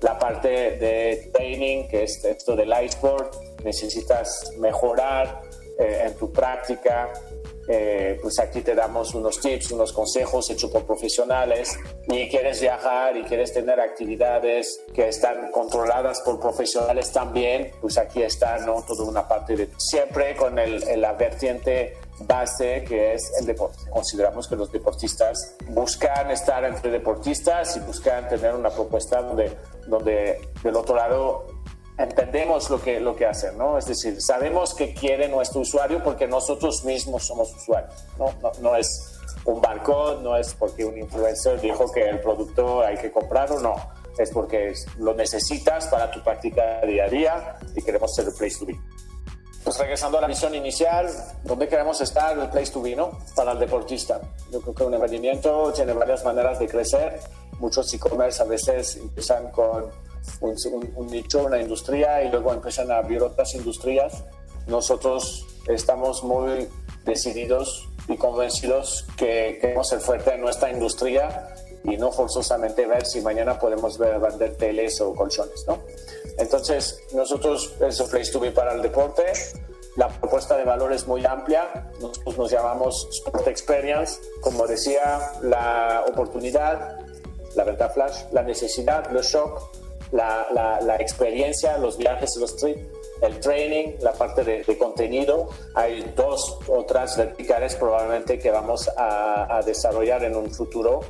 la 0.00 0.18
parte 0.18 0.48
de 0.48 1.30
training, 1.32 1.88
que 1.88 2.04
es 2.04 2.24
esto 2.24 2.56
del 2.56 2.72
iceberg, 2.84 3.30
necesitas 3.64 4.52
mejorar 4.58 5.42
eh, 5.78 6.04
en 6.06 6.14
tu 6.14 6.32
práctica, 6.32 7.12
eh, 7.68 8.18
pues 8.20 8.38
aquí 8.40 8.62
te 8.62 8.74
damos 8.74 9.14
unos 9.14 9.40
tips, 9.40 9.70
unos 9.72 9.92
consejos 9.92 10.50
hechos 10.50 10.70
por 10.70 10.84
profesionales 10.84 11.78
y 12.08 12.28
quieres 12.28 12.60
viajar 12.60 13.16
y 13.16 13.22
quieres 13.22 13.52
tener 13.52 13.78
actividades 13.78 14.82
que 14.92 15.08
están 15.08 15.52
controladas 15.52 16.20
por 16.22 16.40
profesionales 16.40 17.12
también, 17.12 17.70
pues 17.80 17.96
aquí 17.96 18.22
está 18.22 18.58
¿no? 18.58 18.82
toda 18.82 19.04
una 19.04 19.28
parte 19.28 19.54
de 19.56 19.68
siempre 19.76 20.34
con 20.34 20.58
el, 20.58 21.00
la 21.00 21.12
vertiente 21.12 21.96
base 22.20 22.84
que 22.84 23.14
es 23.14 23.32
el 23.38 23.46
deporte. 23.46 23.78
Consideramos 23.90 24.48
que 24.48 24.56
los 24.56 24.70
deportistas 24.70 25.56
buscan 25.68 26.30
estar 26.30 26.64
entre 26.64 26.90
deportistas 26.90 27.76
y 27.76 27.80
buscan 27.80 28.28
tener 28.28 28.54
una 28.54 28.70
propuesta 28.70 29.22
donde, 29.22 29.56
donde 29.86 30.40
del 30.62 30.76
otro 30.76 30.96
lado 30.96 31.46
entendemos 32.02 32.70
lo 32.70 32.80
que, 32.80 33.00
lo 33.00 33.14
que 33.14 33.26
hacen, 33.26 33.56
¿no? 33.58 33.76
Es 33.78 33.86
decir, 33.86 34.20
sabemos 34.20 34.74
que 34.74 34.94
quiere 34.94 35.28
nuestro 35.28 35.60
usuario 35.60 36.02
porque 36.02 36.26
nosotros 36.26 36.84
mismos 36.84 37.26
somos 37.26 37.54
usuarios, 37.54 37.94
¿no? 38.18 38.32
No, 38.60 38.74
es 38.74 39.18
un 39.44 39.60
barco, 39.60 40.18
no 40.22 40.36
es 40.36 40.54
porque 40.54 40.84
un 40.84 40.98
influencer 40.98 41.60
dijo 41.60 41.90
que 41.92 42.08
el 42.08 42.20
producto 42.20 42.82
hay 42.82 42.96
que 42.96 43.10
comprarlo, 43.10 43.60
no. 43.60 43.74
Es 44.18 44.30
porque 44.30 44.74
lo 44.98 45.14
necesitas 45.14 45.86
para 45.88 46.10
tu 46.10 46.22
práctica 46.22 46.80
día 46.82 47.04
a 47.04 47.08
día 47.08 47.56
y 47.74 47.82
queremos 47.82 48.14
ser 48.14 48.26
el 48.26 48.32
place 48.34 48.58
to 48.58 48.66
be. 48.66 48.78
Pues 49.64 49.78
regresando 49.78 50.18
a 50.18 50.22
la 50.22 50.26
visión 50.26 50.54
inicial, 50.54 51.08
¿dónde 51.44 51.68
queremos 51.68 52.00
estar? 52.00 52.38
El 52.38 52.48
place 52.48 52.72
to 52.72 52.80
be, 52.80 52.96
¿no? 52.96 53.18
Para 53.36 53.52
el 53.52 53.58
deportista. 53.58 54.20
Yo 54.50 54.60
creo 54.60 54.74
que 54.74 54.84
un 54.84 54.94
emprendimiento 54.94 55.72
tiene 55.74 55.92
varias 55.92 56.24
maneras 56.24 56.58
de 56.58 56.66
crecer. 56.66 57.20
Muchos 57.58 57.92
e-commerce 57.92 58.42
a 58.42 58.46
veces 58.46 58.96
empiezan 58.96 59.50
con 59.50 59.90
un, 60.40 61.06
nicho, 61.08 61.44
una 61.44 61.60
industria 61.60 62.22
y 62.22 62.30
luego 62.30 62.54
empiezan 62.54 62.90
a 62.90 62.98
abrir 62.98 63.22
otras 63.22 63.54
industrias. 63.54 64.24
Nosotros 64.66 65.46
estamos 65.68 66.24
muy 66.24 66.68
decididos 67.04 67.88
y 68.08 68.16
convencidos 68.16 69.06
que 69.16 69.58
queremos 69.60 69.88
ser 69.88 70.00
fuerte 70.00 70.34
en 70.34 70.40
nuestra 70.40 70.70
industria 70.70 71.54
y 71.84 71.96
no 71.96 72.12
forzosamente 72.12 72.86
ver 72.86 73.04
si 73.04 73.20
mañana 73.20 73.58
podemos 73.58 73.98
vender 73.98 74.56
teles 74.56 75.00
o 75.00 75.14
colchones, 75.14 75.64
¿no? 75.66 75.78
Entonces, 76.40 77.02
nosotros 77.12 77.74
es 77.80 78.00
un 78.00 78.08
place 78.08 78.32
to 78.32 78.40
be 78.40 78.50
para 78.50 78.72
el 78.72 78.82
deporte. 78.82 79.24
La 79.96 80.08
propuesta 80.08 80.56
de 80.56 80.64
valor 80.64 80.92
es 80.92 81.06
muy 81.06 81.24
amplia. 81.26 81.90
Nosotros 82.00 82.38
nos 82.38 82.50
llamamos 82.50 83.08
Sport 83.12 83.46
Experience. 83.46 84.20
Como 84.40 84.66
decía, 84.66 85.32
la 85.42 86.04
oportunidad, 86.08 86.98
la 87.54 87.64
venta 87.64 87.90
flash, 87.90 88.22
la 88.32 88.42
necesidad, 88.42 89.10
los 89.10 89.26
shock, 89.26 89.70
la, 90.12 90.96
experiencia, 90.98 91.76
los 91.76 91.98
viajes, 91.98 92.34
los 92.36 92.56
trips, 92.56 92.80
el 93.20 93.38
training, 93.40 93.96
la 94.00 94.12
parte 94.12 94.42
de, 94.42 94.78
contenido. 94.78 95.50
Hay 95.74 96.10
dos 96.16 96.58
otras 96.68 97.18
verticales 97.18 97.76
probablemente 97.76 98.38
que 98.38 98.50
vamos 98.50 98.90
a 98.96 99.60
desarrollar 99.66 100.24
en 100.24 100.36
un 100.36 100.50
futuro, 100.50 101.00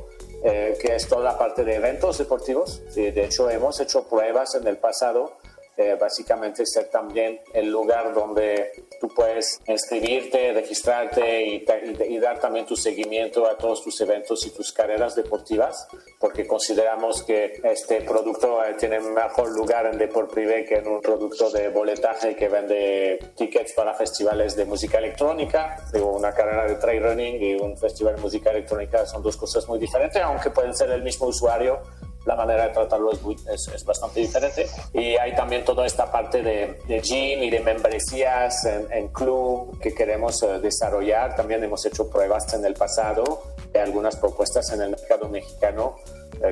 eh, 0.43 0.77
que 0.81 0.95
es 0.95 1.07
toda 1.07 1.23
la 1.23 1.37
parte 1.37 1.63
de 1.63 1.75
eventos 1.75 2.17
deportivos. 2.17 2.81
De 2.95 3.23
hecho, 3.23 3.49
hemos 3.49 3.79
hecho 3.79 4.03
pruebas 4.07 4.55
en 4.55 4.67
el 4.67 4.77
pasado 4.77 5.37
eh, 5.81 5.95
básicamente 5.95 6.65
ser 6.65 6.85
también 6.89 7.41
el 7.53 7.69
lugar 7.69 8.13
donde 8.13 8.71
tú 8.99 9.07
puedes 9.09 9.59
inscribirte, 9.67 10.53
registrarte 10.53 11.43
y, 11.45 12.19
dar 12.19 12.39
también 12.39 12.65
tu 12.65 12.75
seguimiento 12.75 13.47
a 13.47 13.57
todos 13.57 13.83
tus 13.83 13.99
eventos 14.01 14.45
y 14.45 14.51
tus 14.51 14.71
carreras 14.71 15.15
deportivas, 15.15 15.87
porque 16.19 16.45
consideramos 16.45 17.23
que 17.23 17.59
este 17.63 18.01
producto 18.01 18.63
eh, 18.63 18.75
tiene 18.77 18.99
mejor 18.99 19.51
lugar 19.51 19.87
en 19.87 19.97
Deport 19.97 20.31
Privé 20.31 20.65
que 20.65 20.75
en 20.75 20.87
un 20.87 21.01
producto 21.01 21.49
de 21.49 21.69
boletaje 21.69 22.35
que 22.35 22.47
vende 22.47 23.19
tickets 23.35 23.73
para 23.73 23.93
festivales 23.95 24.55
de 24.55 24.65
música 24.65 24.99
electrónica. 24.99 25.77
Digo, 25.91 26.11
una 26.15 26.31
carrera 26.31 26.67
de 26.67 26.75
trail 26.75 27.01
running 27.01 27.41
y 27.41 27.55
un 27.55 27.75
festival 27.77 28.15
de 28.15 28.21
música 28.21 28.51
electrónica 28.51 29.05
son 29.05 29.23
dos 29.23 29.35
cosas 29.35 29.67
muy 29.67 29.79
diferentes, 29.79 30.21
aunque 30.21 30.51
pueden 30.51 30.75
ser 30.75 30.91
el 30.91 31.01
mismo 31.01 31.27
usuario 31.27 31.79
la 32.25 32.35
manera 32.35 32.67
de 32.67 32.73
tratarlo 32.73 33.11
es, 33.11 33.67
es, 33.67 33.85
bastante 33.85 34.19
diferente. 34.19 34.67
Y 34.93 35.15
hay 35.17 35.35
también 35.35 35.65
toda 35.65 35.85
esta 35.85 36.11
parte 36.11 36.41
de, 36.41 36.79
de 36.87 37.01
gym 37.01 37.43
y 37.43 37.49
de 37.49 37.59
membresías 37.59 38.65
en, 38.65 38.91
en 38.91 39.07
club 39.09 39.79
que 39.79 39.93
queremos 39.93 40.41
eh, 40.43 40.59
desarrollar. 40.59 41.35
También 41.35 41.63
hemos 41.63 41.85
hecho 41.85 42.09
pruebas 42.09 42.53
en 42.53 42.65
el 42.65 42.73
pasado 42.75 43.43
de 43.71 43.79
algunas 43.79 44.15
propuestas 44.17 44.71
en 44.71 44.81
el 44.81 44.89
mercado 44.91 45.29
mexicano 45.29 45.95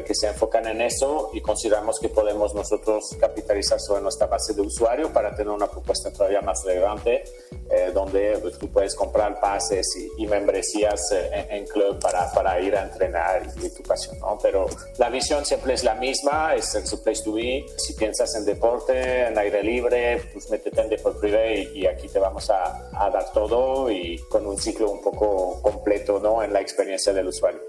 que 0.05 0.13
se 0.13 0.27
enfocan 0.27 0.67
en 0.67 0.81
eso 0.81 1.31
y 1.33 1.41
consideramos 1.41 1.99
que 1.99 2.09
podemos 2.09 2.53
nosotros 2.53 3.15
capitalizar 3.19 3.79
sobre 3.79 4.01
nuestra 4.01 4.27
base 4.27 4.53
de 4.53 4.61
usuario 4.61 5.11
para 5.11 5.35
tener 5.35 5.49
una 5.49 5.67
propuesta 5.67 6.11
todavía 6.11 6.41
más 6.41 6.63
relevante 6.63 7.23
eh, 7.71 7.91
donde 7.93 8.37
pues, 8.41 8.57
tú 8.57 8.67
puedes 8.69 8.95
comprar 8.95 9.39
pases 9.39 9.87
y, 10.17 10.25
membresías 10.25 11.11
eh, 11.11 11.47
en, 11.49 11.65
club 11.67 11.99
para, 11.99 12.31
para, 12.31 12.59
ir 12.59 12.75
a 12.75 12.83
entrenar 12.83 13.43
y, 13.61 13.69
tu 13.69 13.83
pasión, 13.83 14.17
¿no? 14.19 14.39
Pero 14.41 14.65
la 14.97 15.09
visión 15.09 15.45
siempre 15.45 15.73
es 15.73 15.83
la 15.83 15.93
misma, 15.95 16.55
es 16.55 16.73
el 16.73 16.83
place 16.99 17.23
to 17.23 17.33
be. 17.33 17.65
Si 17.77 17.93
piensas 17.93 18.35
en 18.35 18.45
deporte, 18.45 19.27
en 19.27 19.37
aire 19.37 19.63
libre, 19.63 20.21
pues 20.33 20.49
métete 20.49 20.81
en 20.81 20.89
Deport 20.89 21.19
Privé 21.19 21.69
y, 21.73 21.81
y, 21.81 21.85
aquí 21.85 22.07
te 22.07 22.17
vamos 22.17 22.49
a, 22.49 22.89
a 22.93 23.09
dar 23.11 23.31
todo 23.33 23.91
y 23.91 24.17
con 24.29 24.47
un 24.47 24.57
ciclo 24.57 24.89
un 24.89 25.01
poco 25.01 25.61
completo, 25.61 26.19
¿no? 26.19 26.41
En 26.41 26.53
la 26.53 26.61
experiencia 26.61 27.13
del 27.13 27.27
usuario. 27.27 27.68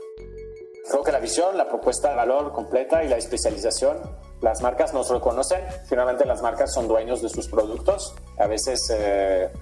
Creo 0.91 1.05
que 1.05 1.13
la 1.13 1.21
visión, 1.21 1.57
la 1.57 1.69
propuesta 1.69 2.11
de 2.11 2.17
valor 2.17 2.53
completa 2.53 3.05
y 3.05 3.09
la 3.09 3.17
especialización, 3.17 3.97
las 4.41 4.61
marcas 4.61 4.93
nos 4.93 5.09
reconocen. 5.09 5.61
Finalmente 5.87 6.25
las 6.25 6.43
marcas 6.43 6.75
son 6.75 6.89
dueños 6.89 7.23
de 7.23 7.29
sus 7.29 7.47
productos. 7.47 8.13
A 8.39 8.49
veces 8.49 8.93
eh, 8.93 9.53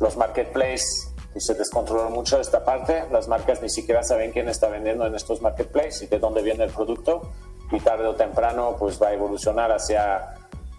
los 0.00 0.16
marketplaces 0.16 1.12
pues, 1.30 1.44
se 1.44 1.52
descontrolan 1.52 2.10
mucho 2.10 2.40
esta 2.40 2.64
parte. 2.64 3.04
Las 3.12 3.28
marcas 3.28 3.60
ni 3.60 3.68
siquiera 3.68 4.02
saben 4.02 4.32
quién 4.32 4.48
está 4.48 4.68
vendiendo 4.68 5.04
en 5.04 5.14
estos 5.14 5.42
marketplaces 5.42 6.00
y 6.02 6.06
de 6.06 6.18
dónde 6.18 6.40
viene 6.40 6.64
el 6.64 6.70
producto. 6.70 7.32
Y 7.70 7.80
tarde 7.80 8.06
o 8.06 8.14
temprano 8.14 8.74
pues 8.78 9.00
va 9.00 9.08
a 9.08 9.12
evolucionar 9.12 9.70
hacia 9.70 10.36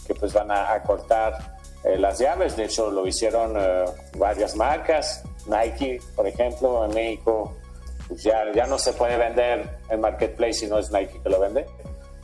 que 0.08 0.16
pues 0.16 0.34
van 0.34 0.50
a, 0.50 0.82
cortar 0.82 1.58
eh, 1.84 2.00
las 2.00 2.18
llaves. 2.18 2.58
De 2.58 2.64
hecho 2.64 2.90
lo 2.90 3.06
hicieron 3.06 3.54
eh, 3.60 3.86
varias 4.18 4.56
marcas. 4.56 5.24
Nike, 5.46 6.00
por 6.16 6.26
ejemplo, 6.26 6.84
en 6.86 6.96
México 6.96 7.59
pues 8.10 8.24
ya, 8.24 8.52
ya 8.54 8.66
no 8.66 8.78
se 8.80 8.92
puede 8.94 9.16
vender 9.18 9.78
en 9.90 10.02
Marketplace 10.02 10.54
si 10.54 10.68
no 10.68 10.80
es 10.80 10.92
Nike 10.92 11.22
que 11.22 11.30
lo 11.30 11.40
vende. 11.40 11.66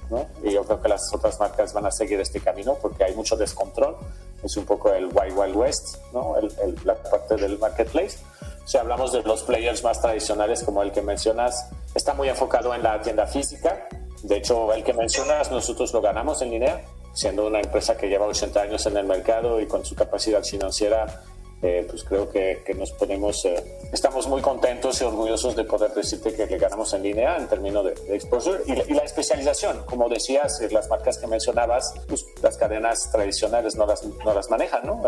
¿no? 0.09 0.27
Y 0.43 0.51
yo 0.51 0.63
creo 0.63 0.81
que 0.81 0.89
las 0.89 1.01
otras 1.13 1.39
marcas 1.39 1.73
van 1.73 1.85
a 1.85 1.91
seguir 1.91 2.19
este 2.19 2.39
camino 2.39 2.75
porque 2.81 3.03
hay 3.03 3.15
mucho 3.15 3.35
descontrol. 3.35 3.95
Es 4.43 4.57
un 4.57 4.65
poco 4.65 4.91
el 4.91 5.05
Wild 5.05 5.37
Wild 5.37 5.55
West, 5.55 5.97
¿no? 6.11 6.35
La 6.83 6.95
parte 6.95 7.35
del 7.35 7.57
Marketplace. 7.57 8.17
Si 8.65 8.77
hablamos 8.77 9.11
de 9.11 9.21
los 9.23 9.43
players 9.43 9.83
más 9.83 10.01
tradicionales 10.01 10.63
como 10.63 10.81
el 10.81 10.91
que 10.91 11.01
mencionas, 11.01 11.69
está 11.93 12.13
muy 12.13 12.29
enfocado 12.29 12.73
en 12.73 12.83
la 12.83 12.99
tienda 13.01 13.27
física. 13.27 13.87
De 14.23 14.37
hecho, 14.37 14.73
el 14.73 14.83
que 14.83 14.93
mencionas, 14.93 15.51
nosotros 15.51 15.93
lo 15.93 16.01
ganamos 16.01 16.41
en 16.41 16.51
línea, 16.51 16.81
siendo 17.13 17.45
una 17.45 17.59
empresa 17.59 17.95
que 17.95 18.07
lleva 18.07 18.25
80 18.25 18.61
años 18.61 18.85
en 18.87 18.97
el 18.97 19.05
mercado 19.05 19.61
y 19.61 19.67
con 19.67 19.85
su 19.85 19.95
capacidad 19.95 20.43
financiera 20.43 21.23
eh, 21.67 21.83
pues 21.89 22.03
creo 22.03 22.29
que, 22.29 22.61
que 22.63 22.75
nos 22.75 22.91
podemos, 22.91 23.43
eh, 23.43 23.79
estamos 23.91 24.27
muy 24.27 24.39
contentos 24.39 25.01
y 25.01 25.03
orgullosos 25.03 25.55
de 25.55 25.63
poder 25.63 25.91
decirte 25.95 26.31
que, 26.35 26.45
le 26.45 26.59
ganamos 26.59 26.93
en 26.93 27.01
línea 27.01 27.37
en 27.37 27.47
términos 27.47 27.83
de, 27.83 28.15
exposure 28.15 28.61
y, 28.67 28.93
la 28.93 29.01
especialización. 29.01 29.83
Como 29.87 30.07
decías, 30.07 30.61
eh, 30.61 30.69
las 30.69 30.87
marcas 30.89 31.17
que 31.17 31.25
mencionabas, 31.25 31.95
pues 32.07 32.23
las 32.43 32.55
cadenas 32.57 33.09
tradicionales 33.11 33.75
no 33.75 33.87
las, 33.87 34.03
no 34.05 34.31
las 34.31 34.47
manejan, 34.51 34.85
¿no? 34.85 35.01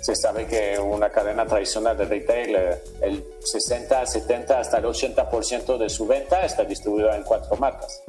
se 0.00 0.16
sabe 0.16 0.46
que 0.46 0.78
una 0.78 1.10
cadena 1.10 1.44
tradicional 1.44 1.98
de 1.98 2.06
retail, 2.06 2.56
el 3.02 3.24
60, 3.40 4.06
70, 4.06 4.60
hasta 4.60 4.78
el 4.78 4.84
80% 4.86 5.76
de 5.76 5.90
su 5.90 6.06
venta 6.06 6.42
está 6.42 6.64
distribuida 6.64 7.14
en 7.16 7.22
cuatro 7.24 7.54
marcas. 7.58 8.02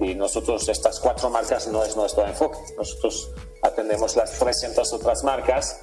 Y 0.00 0.14
nosotros, 0.14 0.66
estas 0.70 0.98
cuatro 1.00 1.28
marcas 1.28 1.68
no 1.68 1.84
es 1.84 1.94
nuestro 1.96 2.26
enfoque. 2.26 2.58
Nosotros 2.78 3.30
atendemos 3.60 4.16
las 4.16 4.38
300 4.38 4.90
otras 4.94 5.22
marcas 5.22 5.82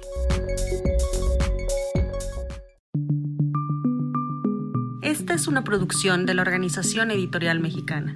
Esta 5.02 5.34
es 5.34 5.48
una 5.48 5.64
producción 5.64 6.28
de 6.28 6.36
la 6.36 6.44
Organización 6.44 7.10
Editorial 7.10 7.62
Mexicana. 7.62 8.16